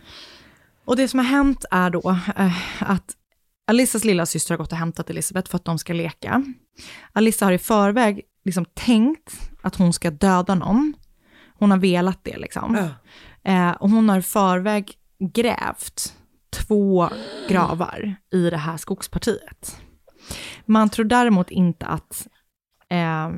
[0.84, 3.16] Och det som har hänt är då eh, att
[3.66, 6.44] Alissas lilla syster har gått och hämtat Elisabeth för att de ska leka.
[7.12, 10.94] Alissa har i förväg liksom tänkt att hon ska döda någon.
[11.55, 12.90] Hon har velat det liksom.
[13.44, 16.14] Eh, och hon har i förväg grävt
[16.51, 17.09] två
[17.49, 19.81] gravar i det här skogspartiet.
[20.66, 22.27] Man tror däremot inte att
[22.91, 23.29] eh,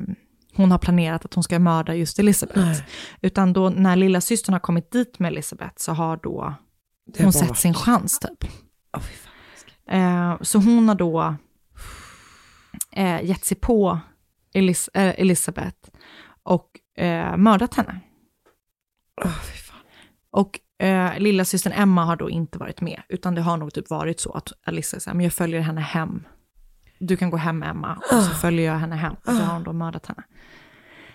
[0.55, 2.81] hon har planerat att hon ska mörda just Elisabeth.
[3.21, 6.55] Utan då när lilla systern har kommit dit med Elisabeth så har då
[7.19, 8.51] hon sett varit- sin chans typ.
[9.89, 11.35] Eh, så hon har då
[12.91, 13.99] eh, gett sig på
[14.53, 15.89] Elis- eh, Elisabeth
[16.43, 16.69] och
[17.03, 17.99] eh, mördat henne.
[20.31, 23.89] Och eh, lilla systern Emma har då inte varit med, utan det har nog typ
[23.89, 26.23] varit så att Alissa säger, men jag följer henne hem.
[26.99, 28.35] Du kan gå hem Emma, och så Ah.
[28.35, 29.13] följer jag henne hem.
[29.13, 30.23] Och så har hon då mördat henne.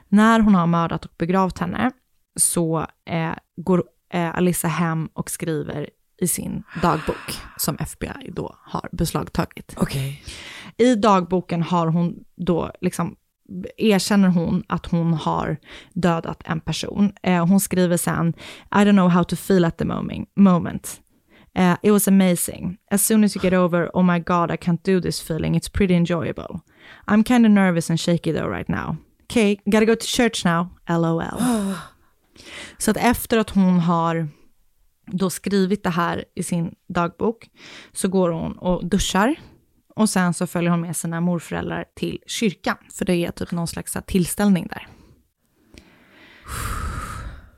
[0.09, 1.91] När hon har mördat och begravt henne
[2.37, 5.91] så eh, går eh, Alissa hem och skriver
[6.21, 9.75] i sin dagbok som FBI då har beslagtagit.
[9.77, 10.23] Okej.
[10.77, 13.17] I dagboken har hon då liksom
[13.77, 15.57] erkänner hon att hon har
[15.93, 17.13] dödat en person.
[17.23, 18.35] Eh, hon skriver sen,
[18.75, 19.85] I don't know how to feel at the
[20.37, 21.01] moment.
[21.55, 22.77] Eh, it was amazing.
[22.91, 25.57] As soon as you get over, oh my god, I can't do this feeling.
[25.57, 26.61] It's pretty enjoyable.
[27.09, 28.97] I'm kind of nervous and shaky though right now.
[29.23, 30.69] Okay, gotta go to church now.
[30.89, 31.41] LOL.
[32.79, 34.29] Så att efter att hon har
[35.07, 37.49] då skrivit det här i sin dagbok
[37.93, 39.35] så går hon och duschar
[39.97, 43.67] och sen så följer hon med sina morföräldrar till kyrkan, för det är typ någon
[43.67, 44.89] slags tillställning där.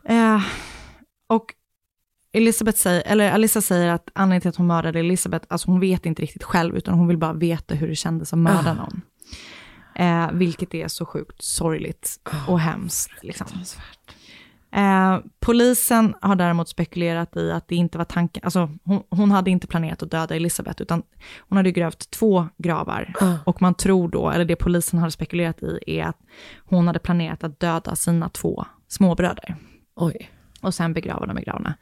[0.05, 0.43] Eh,
[1.27, 1.55] och
[2.33, 6.07] Elisabeth säger, eller Alissa säger att anledningen till att hon mördade Elisabeth, alltså hon vet
[6.07, 8.75] inte riktigt själv, utan hon vill bara veta hur det kändes att mörda Ah.
[8.75, 9.03] någon.
[9.95, 13.11] Eh, vilket är så sjukt sorgligt och hemskt.
[13.23, 13.47] Liksom.
[14.73, 19.51] Eh, polisen har däremot spekulerat i att det inte var tanken, alltså hon, hon hade
[19.51, 21.03] inte planerat att döda Elisabeth, utan
[21.39, 23.13] hon hade grävt två gravar.
[23.45, 26.19] Och man tror då, eller det polisen har spekulerat i, är att
[26.65, 29.57] hon hade planerat att döda sina två småbröder.
[29.97, 30.31] Oj.
[30.61, 31.75] Och sen begrava dem i gravarna.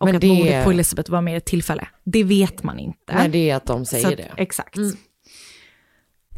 [0.00, 1.88] Och Men att det- mordet på Elisabeth var mer ett tillfälle.
[2.04, 3.14] Det vet man inte.
[3.14, 4.32] Nej, det är att de säger att- det.
[4.36, 4.76] Exakt.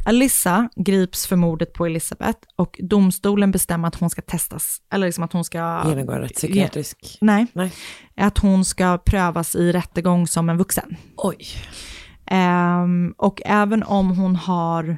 [0.05, 5.23] Alissa grips för mordet på Elisabeth och domstolen bestämmer att hon ska testas, eller liksom
[5.23, 5.83] att hon ska...
[5.87, 6.97] Genomgå en rättspsykiatrisk...
[7.03, 7.47] Ge- Nej.
[7.53, 7.73] Nej.
[8.15, 10.95] Att hon ska prövas i rättegång som en vuxen.
[11.17, 11.37] Oj.
[12.25, 14.97] Ehm, och även om hon har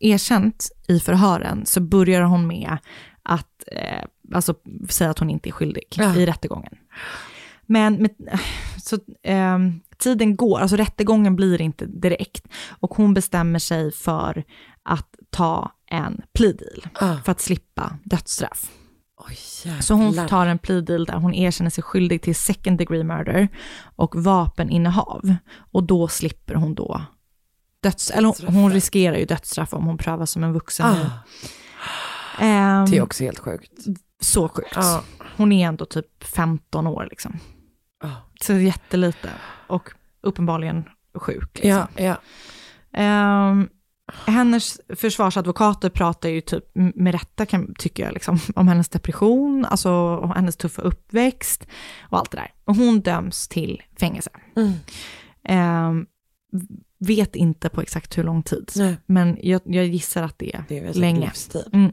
[0.00, 2.76] erkänt i förhören så börjar hon med
[3.22, 4.04] att eh,
[4.34, 4.54] alltså,
[4.88, 6.14] säga att hon inte är skyldig Ja.
[6.16, 6.72] i rättegången.
[7.66, 8.10] Men med,
[8.82, 12.46] så, ehm, tiden går, alltså rättegången blir inte direkt.
[12.80, 14.44] Och hon bestämmer sig för
[14.82, 17.16] att ta en plea deal Ah.
[17.24, 18.70] för att slippa dödsstraff.
[19.64, 19.82] Jävlar.
[19.82, 23.48] Så hon tar en plea deal där hon erkänner sig skyldig till second degree murder
[23.96, 25.34] och vapeninnehav.
[25.72, 27.02] Och då slipper hon då
[27.82, 28.10] döds...
[28.10, 30.86] Eller hon, hon riskerar ju dödsstraff om hon prövas som en vuxen.
[30.86, 31.10] Ah.
[32.44, 33.72] Ehm, Det är också helt sjukt.
[34.20, 34.68] Så sjukt.
[34.74, 35.02] Ja.
[35.36, 37.38] Hon är ändå typ 15 år liksom.
[38.40, 39.30] Så jättelite.
[39.66, 39.90] Och
[40.20, 40.84] uppenbarligen
[41.14, 41.50] sjuk.
[41.54, 41.70] Liksom.
[41.70, 42.16] Ja, ja.
[42.92, 43.68] Ehm,
[44.26, 50.20] hennes försvarsadvokater pratar ju typ med rätta kan, tycker jag liksom, om hennes depression, alltså
[50.36, 51.66] hennes tuffa uppväxt
[52.00, 52.52] och allt det där.
[52.64, 54.30] Och hon döms till fängelse.
[54.56, 54.72] Mm.
[55.44, 56.06] Ehm,
[56.98, 58.96] vet inte på exakt hur lång tid, Nej.
[59.06, 61.32] men jag, jag gissar att det är, Det är väl länge.
[61.72, 61.92] Mm.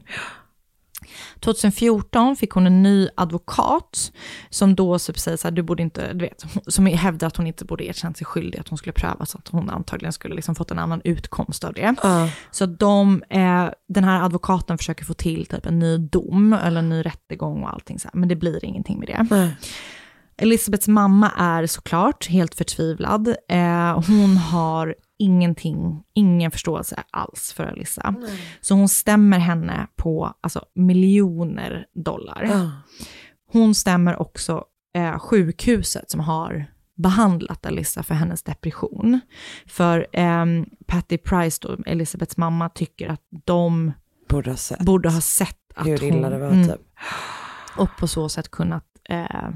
[1.40, 4.12] 2014 fick hon en ny advokat
[4.50, 7.46] som då typ säger så här, du borde inte, du vet, som hävdar att hon
[7.46, 10.70] inte borde erkänt sig skyldig, att hon skulle prövas, att hon antagligen skulle liksom fått
[10.70, 11.94] en annan utkomst av det.
[12.02, 12.28] Ja.
[12.50, 16.88] Så de, eh, den här advokaten försöker få till typ en ny dom eller en
[16.88, 19.26] ny rättegång och allting så här, men det blir ingenting med det.
[19.30, 19.56] Nej.
[20.38, 23.28] Elisabeths mamma är såklart helt förtvivlad.
[23.48, 28.14] Eh, hon har ingenting, ingen förståelse alls för Alissa.
[28.60, 32.48] Så hon stämmer henne på alltså, miljoner dollar.
[32.52, 32.70] Ja.
[33.52, 34.64] Hon stämmer också
[34.96, 36.66] eh, sjukhuset som har
[36.96, 39.20] behandlat Alissa för hennes depression.
[39.66, 43.92] För ehm, Patty Price, då, Elisabeths mamma, tycker att de
[44.28, 44.80] Borde ha sett.
[44.80, 46.08] borde ha sett att Hur hon...
[46.18, 46.68] illa det var Mm.
[46.68, 46.80] typ.
[47.76, 49.48] Och på så sätt kunnat eh,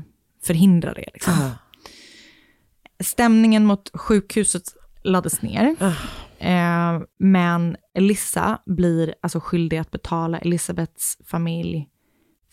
[0.43, 1.05] förhindra det.
[1.15, 1.33] Liksom.
[1.33, 1.51] Ah.
[3.05, 4.63] Stämningen mot sjukhuset
[5.05, 5.77] lades ner.
[5.81, 5.93] Ah.
[6.47, 11.89] Eh, men Elissa blir alltså skyldig att betala Elisabeths familj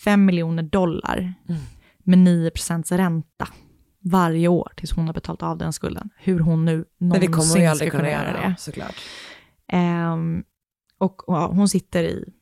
[0.04, 1.62] 5 miljoner dollar Mm.
[2.04, 3.48] med 9 procents ränta
[4.00, 6.10] varje år tills hon har betalat av den skulden.
[6.18, 8.56] Hur hon nu någonsin ska kunna göra det.
[8.60, 8.96] såklart.
[9.72, 10.44] Ehm,
[10.98, 12.34] och ja, hon sitter i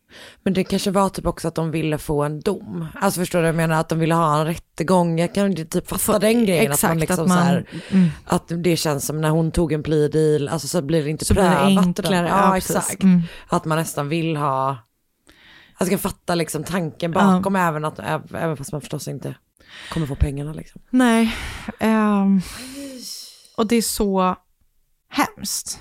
[0.43, 2.87] Men det kanske var typ också att de ville få en dom.
[3.01, 3.79] Alltså förstår du vad jag menar?
[3.79, 5.19] Att de ville ha en rättegång.
[5.19, 6.71] Jag kan ju typ fatta den grejen.
[6.71, 8.09] exakt, att man liksom att man- så här, mm.
[8.25, 11.25] att det känns som när hon tog en plea deal, alltså så blir det inte
[11.25, 11.85] så blir det prövat.
[11.85, 12.27] enklare.
[12.27, 12.75] Ja, precis.
[12.75, 13.03] exakt.
[13.03, 13.21] Mm.
[13.47, 14.77] Att man nästan vill ha,
[15.79, 17.99] jag ska fatta liksom tanken bakom även, att,
[18.33, 19.35] även fast man förstås inte
[19.89, 20.81] kommer få pengarna liksom.
[20.89, 21.35] Nej.
[21.79, 22.41] ehm,
[23.57, 24.35] och det är så
[25.09, 25.79] hemskt.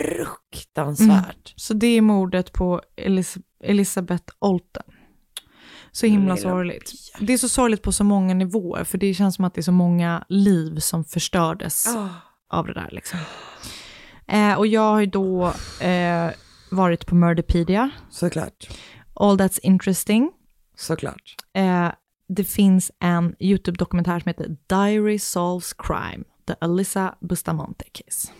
[0.00, 1.52] Fruktansvärt.
[1.56, 4.82] Så det är mordet på Elis Elisabeth Olten.
[5.92, 6.92] Så himla sorgligt.
[7.20, 9.62] Det är så sorgligt på så många nivåer, för det känns som att det är
[9.62, 12.08] så många liv som förstördes Ah.
[12.50, 12.88] av det där.
[12.92, 13.18] Liksom.
[14.28, 15.46] Eh, och jag har ju då
[15.80, 16.30] eh,
[16.70, 17.90] varit på Murderpedia.
[18.10, 18.68] Såklart.
[19.14, 20.30] All That's Interesting.
[20.76, 21.36] Såklart.
[21.54, 21.88] Eh,
[22.28, 28.32] det finns en YouTube-dokumentär som heter Diary Solves Crime, The Alyssa Bustamante Case.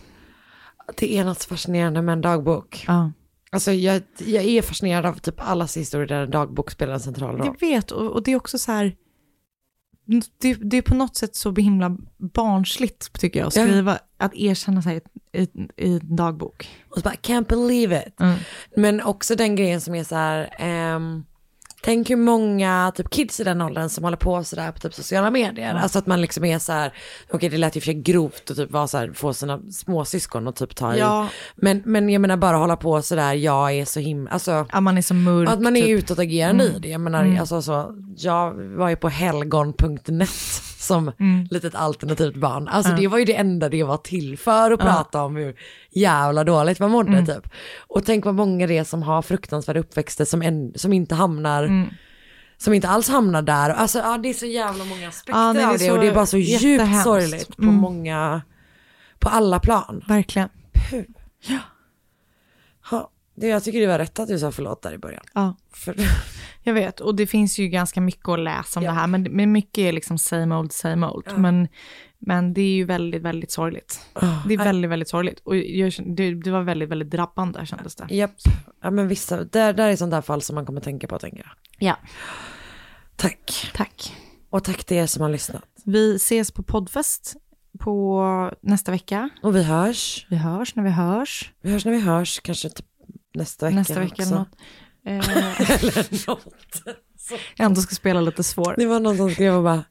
[0.97, 2.83] Det är något fascinerande med en dagbok.
[2.87, 3.11] Ja.
[3.51, 7.37] Alltså jag, jag är fascinerad av typ allas historier där en dagbok spelar en central
[7.37, 7.45] roll.
[7.45, 8.95] Jag vet, och, och det är också så här,
[10.37, 13.63] det, det är på något sätt så himla barnsligt tycker jag att Ja.
[13.63, 15.01] skriva, att erkänna sig
[15.33, 16.69] i, i, en dagbok.
[16.89, 18.19] Och så bara, can't believe it.
[18.19, 18.39] Mm.
[18.75, 21.23] Men också den grejen som är så här, ehm,
[21.85, 25.31] Tänk hur många typ kids i den åldern som håller på sådär på typ sociala
[25.31, 25.75] medier.
[25.75, 26.93] Alltså att man liksom är så här,
[27.31, 30.47] okej det lät ju för sig grovt att typ vara så här, få sina småsyskon
[30.47, 31.25] och typ ta Ja.
[31.25, 31.29] i.
[31.55, 34.65] Men, men jag menar bara hålla på sådär, jag är så himla, alltså.
[34.69, 35.49] Att man är så mörk.
[35.49, 35.89] Att man är typ.
[36.03, 36.75] utåtagerande Mm.
[36.75, 36.87] i det.
[36.89, 37.39] Jag menar, Mm.
[37.39, 40.29] alltså så, jag var ju på helgon.net
[40.83, 41.47] som Mm.
[41.51, 42.67] litet alternativt barn.
[42.67, 42.97] Alltså Ja.
[42.97, 44.85] det var ju det enda det var till för att Ja.
[44.85, 45.55] prata om hur
[45.91, 47.25] jävla dåligt man mådde Mm.
[47.25, 47.49] typ.
[47.87, 51.63] Och tänk vad många det är som har fruktansvärda uppväxter som, en, som inte hamnar
[51.63, 51.87] Mm.
[52.57, 53.69] som inte alls hamnar där.
[53.69, 56.13] Alltså ja, det är så jävla många aspekter Ja, nej, av det och det är
[56.13, 57.75] bara så djupt sorgligt på Mm.
[57.75, 58.41] många,
[59.19, 60.03] på alla plan.
[60.07, 60.49] Verkligen.
[60.89, 61.03] Puh.
[62.91, 65.23] Ja, det, jag tycker det var rätt att du sa förlåt där i början.
[65.33, 65.55] Ja.
[65.73, 65.95] För,
[66.63, 69.51] Jag vet, och det finns ju ganska mycket att läsa om det här, men, men
[69.51, 71.37] mycket är liksom same old, same old.
[71.37, 71.67] Men,
[72.19, 74.01] men det är ju väldigt, väldigt sorgligt.
[74.47, 75.39] det är väldigt, väldigt sorgligt.
[75.43, 78.07] Och jag, det, det var väldigt, väldigt drabbande kändes det.
[78.09, 78.31] Japp,
[78.81, 81.37] ja men vissa, där, där är sånt där fall som man kommer tänka på tänker
[81.37, 81.87] jag.
[81.87, 81.97] Ja.
[83.15, 83.71] Tack.
[83.73, 84.13] Tack.
[84.49, 85.63] Och tack till er som har lyssnat.
[85.85, 87.35] Vi ses på poddfest
[87.79, 89.29] på nästa vecka.
[89.41, 90.27] Och vi hörs.
[90.29, 91.51] Vi hörs när vi hörs.
[91.61, 92.85] Vi hörs när vi hörs, kanske typ
[93.33, 94.23] nästa vecka nästa vecka också.
[94.23, 94.49] eller något.
[95.05, 96.83] Eh, eller något.
[97.57, 98.75] ändå ska spela lite svår.
[98.77, 99.83] Det var någon som skrev och bara,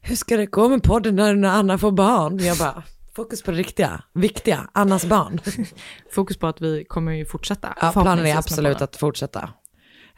[0.00, 2.38] hur ska det gå med podden när, när Anna får barn?
[2.38, 2.82] Jag bara,
[3.14, 5.40] fokus på det riktiga, viktiga, Annas barn.
[6.12, 7.74] Fokus på att vi kommer ju fortsätta.
[7.80, 9.50] Ja, planen är absolut att fortsätta.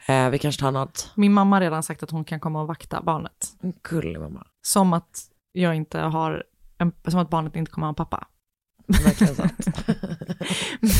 [0.07, 1.11] Eh, vi kanske tar något.
[1.15, 3.47] Min mamma har redan sagt att hon kan komma och vakta barnet.
[3.89, 4.47] Gullig mamma.
[4.61, 5.21] Som att
[5.51, 6.43] jag inte har,
[6.77, 8.27] en, som att barnet inte kommer ha en pappa.
[8.87, 9.65] Verkligen sant.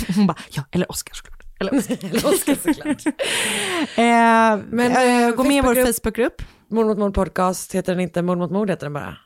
[0.16, 1.41] Hon bara, ja, eller Oskar såklart.
[1.62, 1.98] Eller Oskar.
[2.04, 3.06] Eller Oskar såklart.
[3.98, 4.92] eh, Men,
[5.28, 6.42] eh, gå med i vår Facebookgrupp.
[6.70, 9.18] Mord mot mord podcast heter den inte, mord mot mord heter den bara.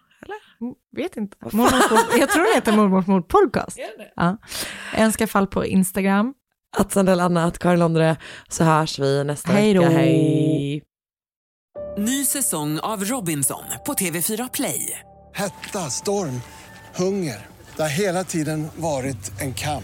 [0.95, 1.37] Vet inte.
[1.41, 2.19] Mord mot mord.
[2.19, 3.77] Jag tror det heter Mord mot mord podcast.
[4.15, 4.37] Ja.
[4.97, 6.33] Önska fall på Instagram.
[6.77, 8.17] Att Sandell Anna, att Karin Londre,
[8.49, 9.81] så hörs vi nästa Hej då.
[9.81, 9.93] vecka.
[9.93, 10.83] Hej.
[11.97, 14.99] Ny säsong av Robinson på TV4 Play.
[15.33, 16.41] Hetta, storm,
[16.95, 17.45] hunger.
[17.75, 19.83] Det har hela tiden varit en kamp.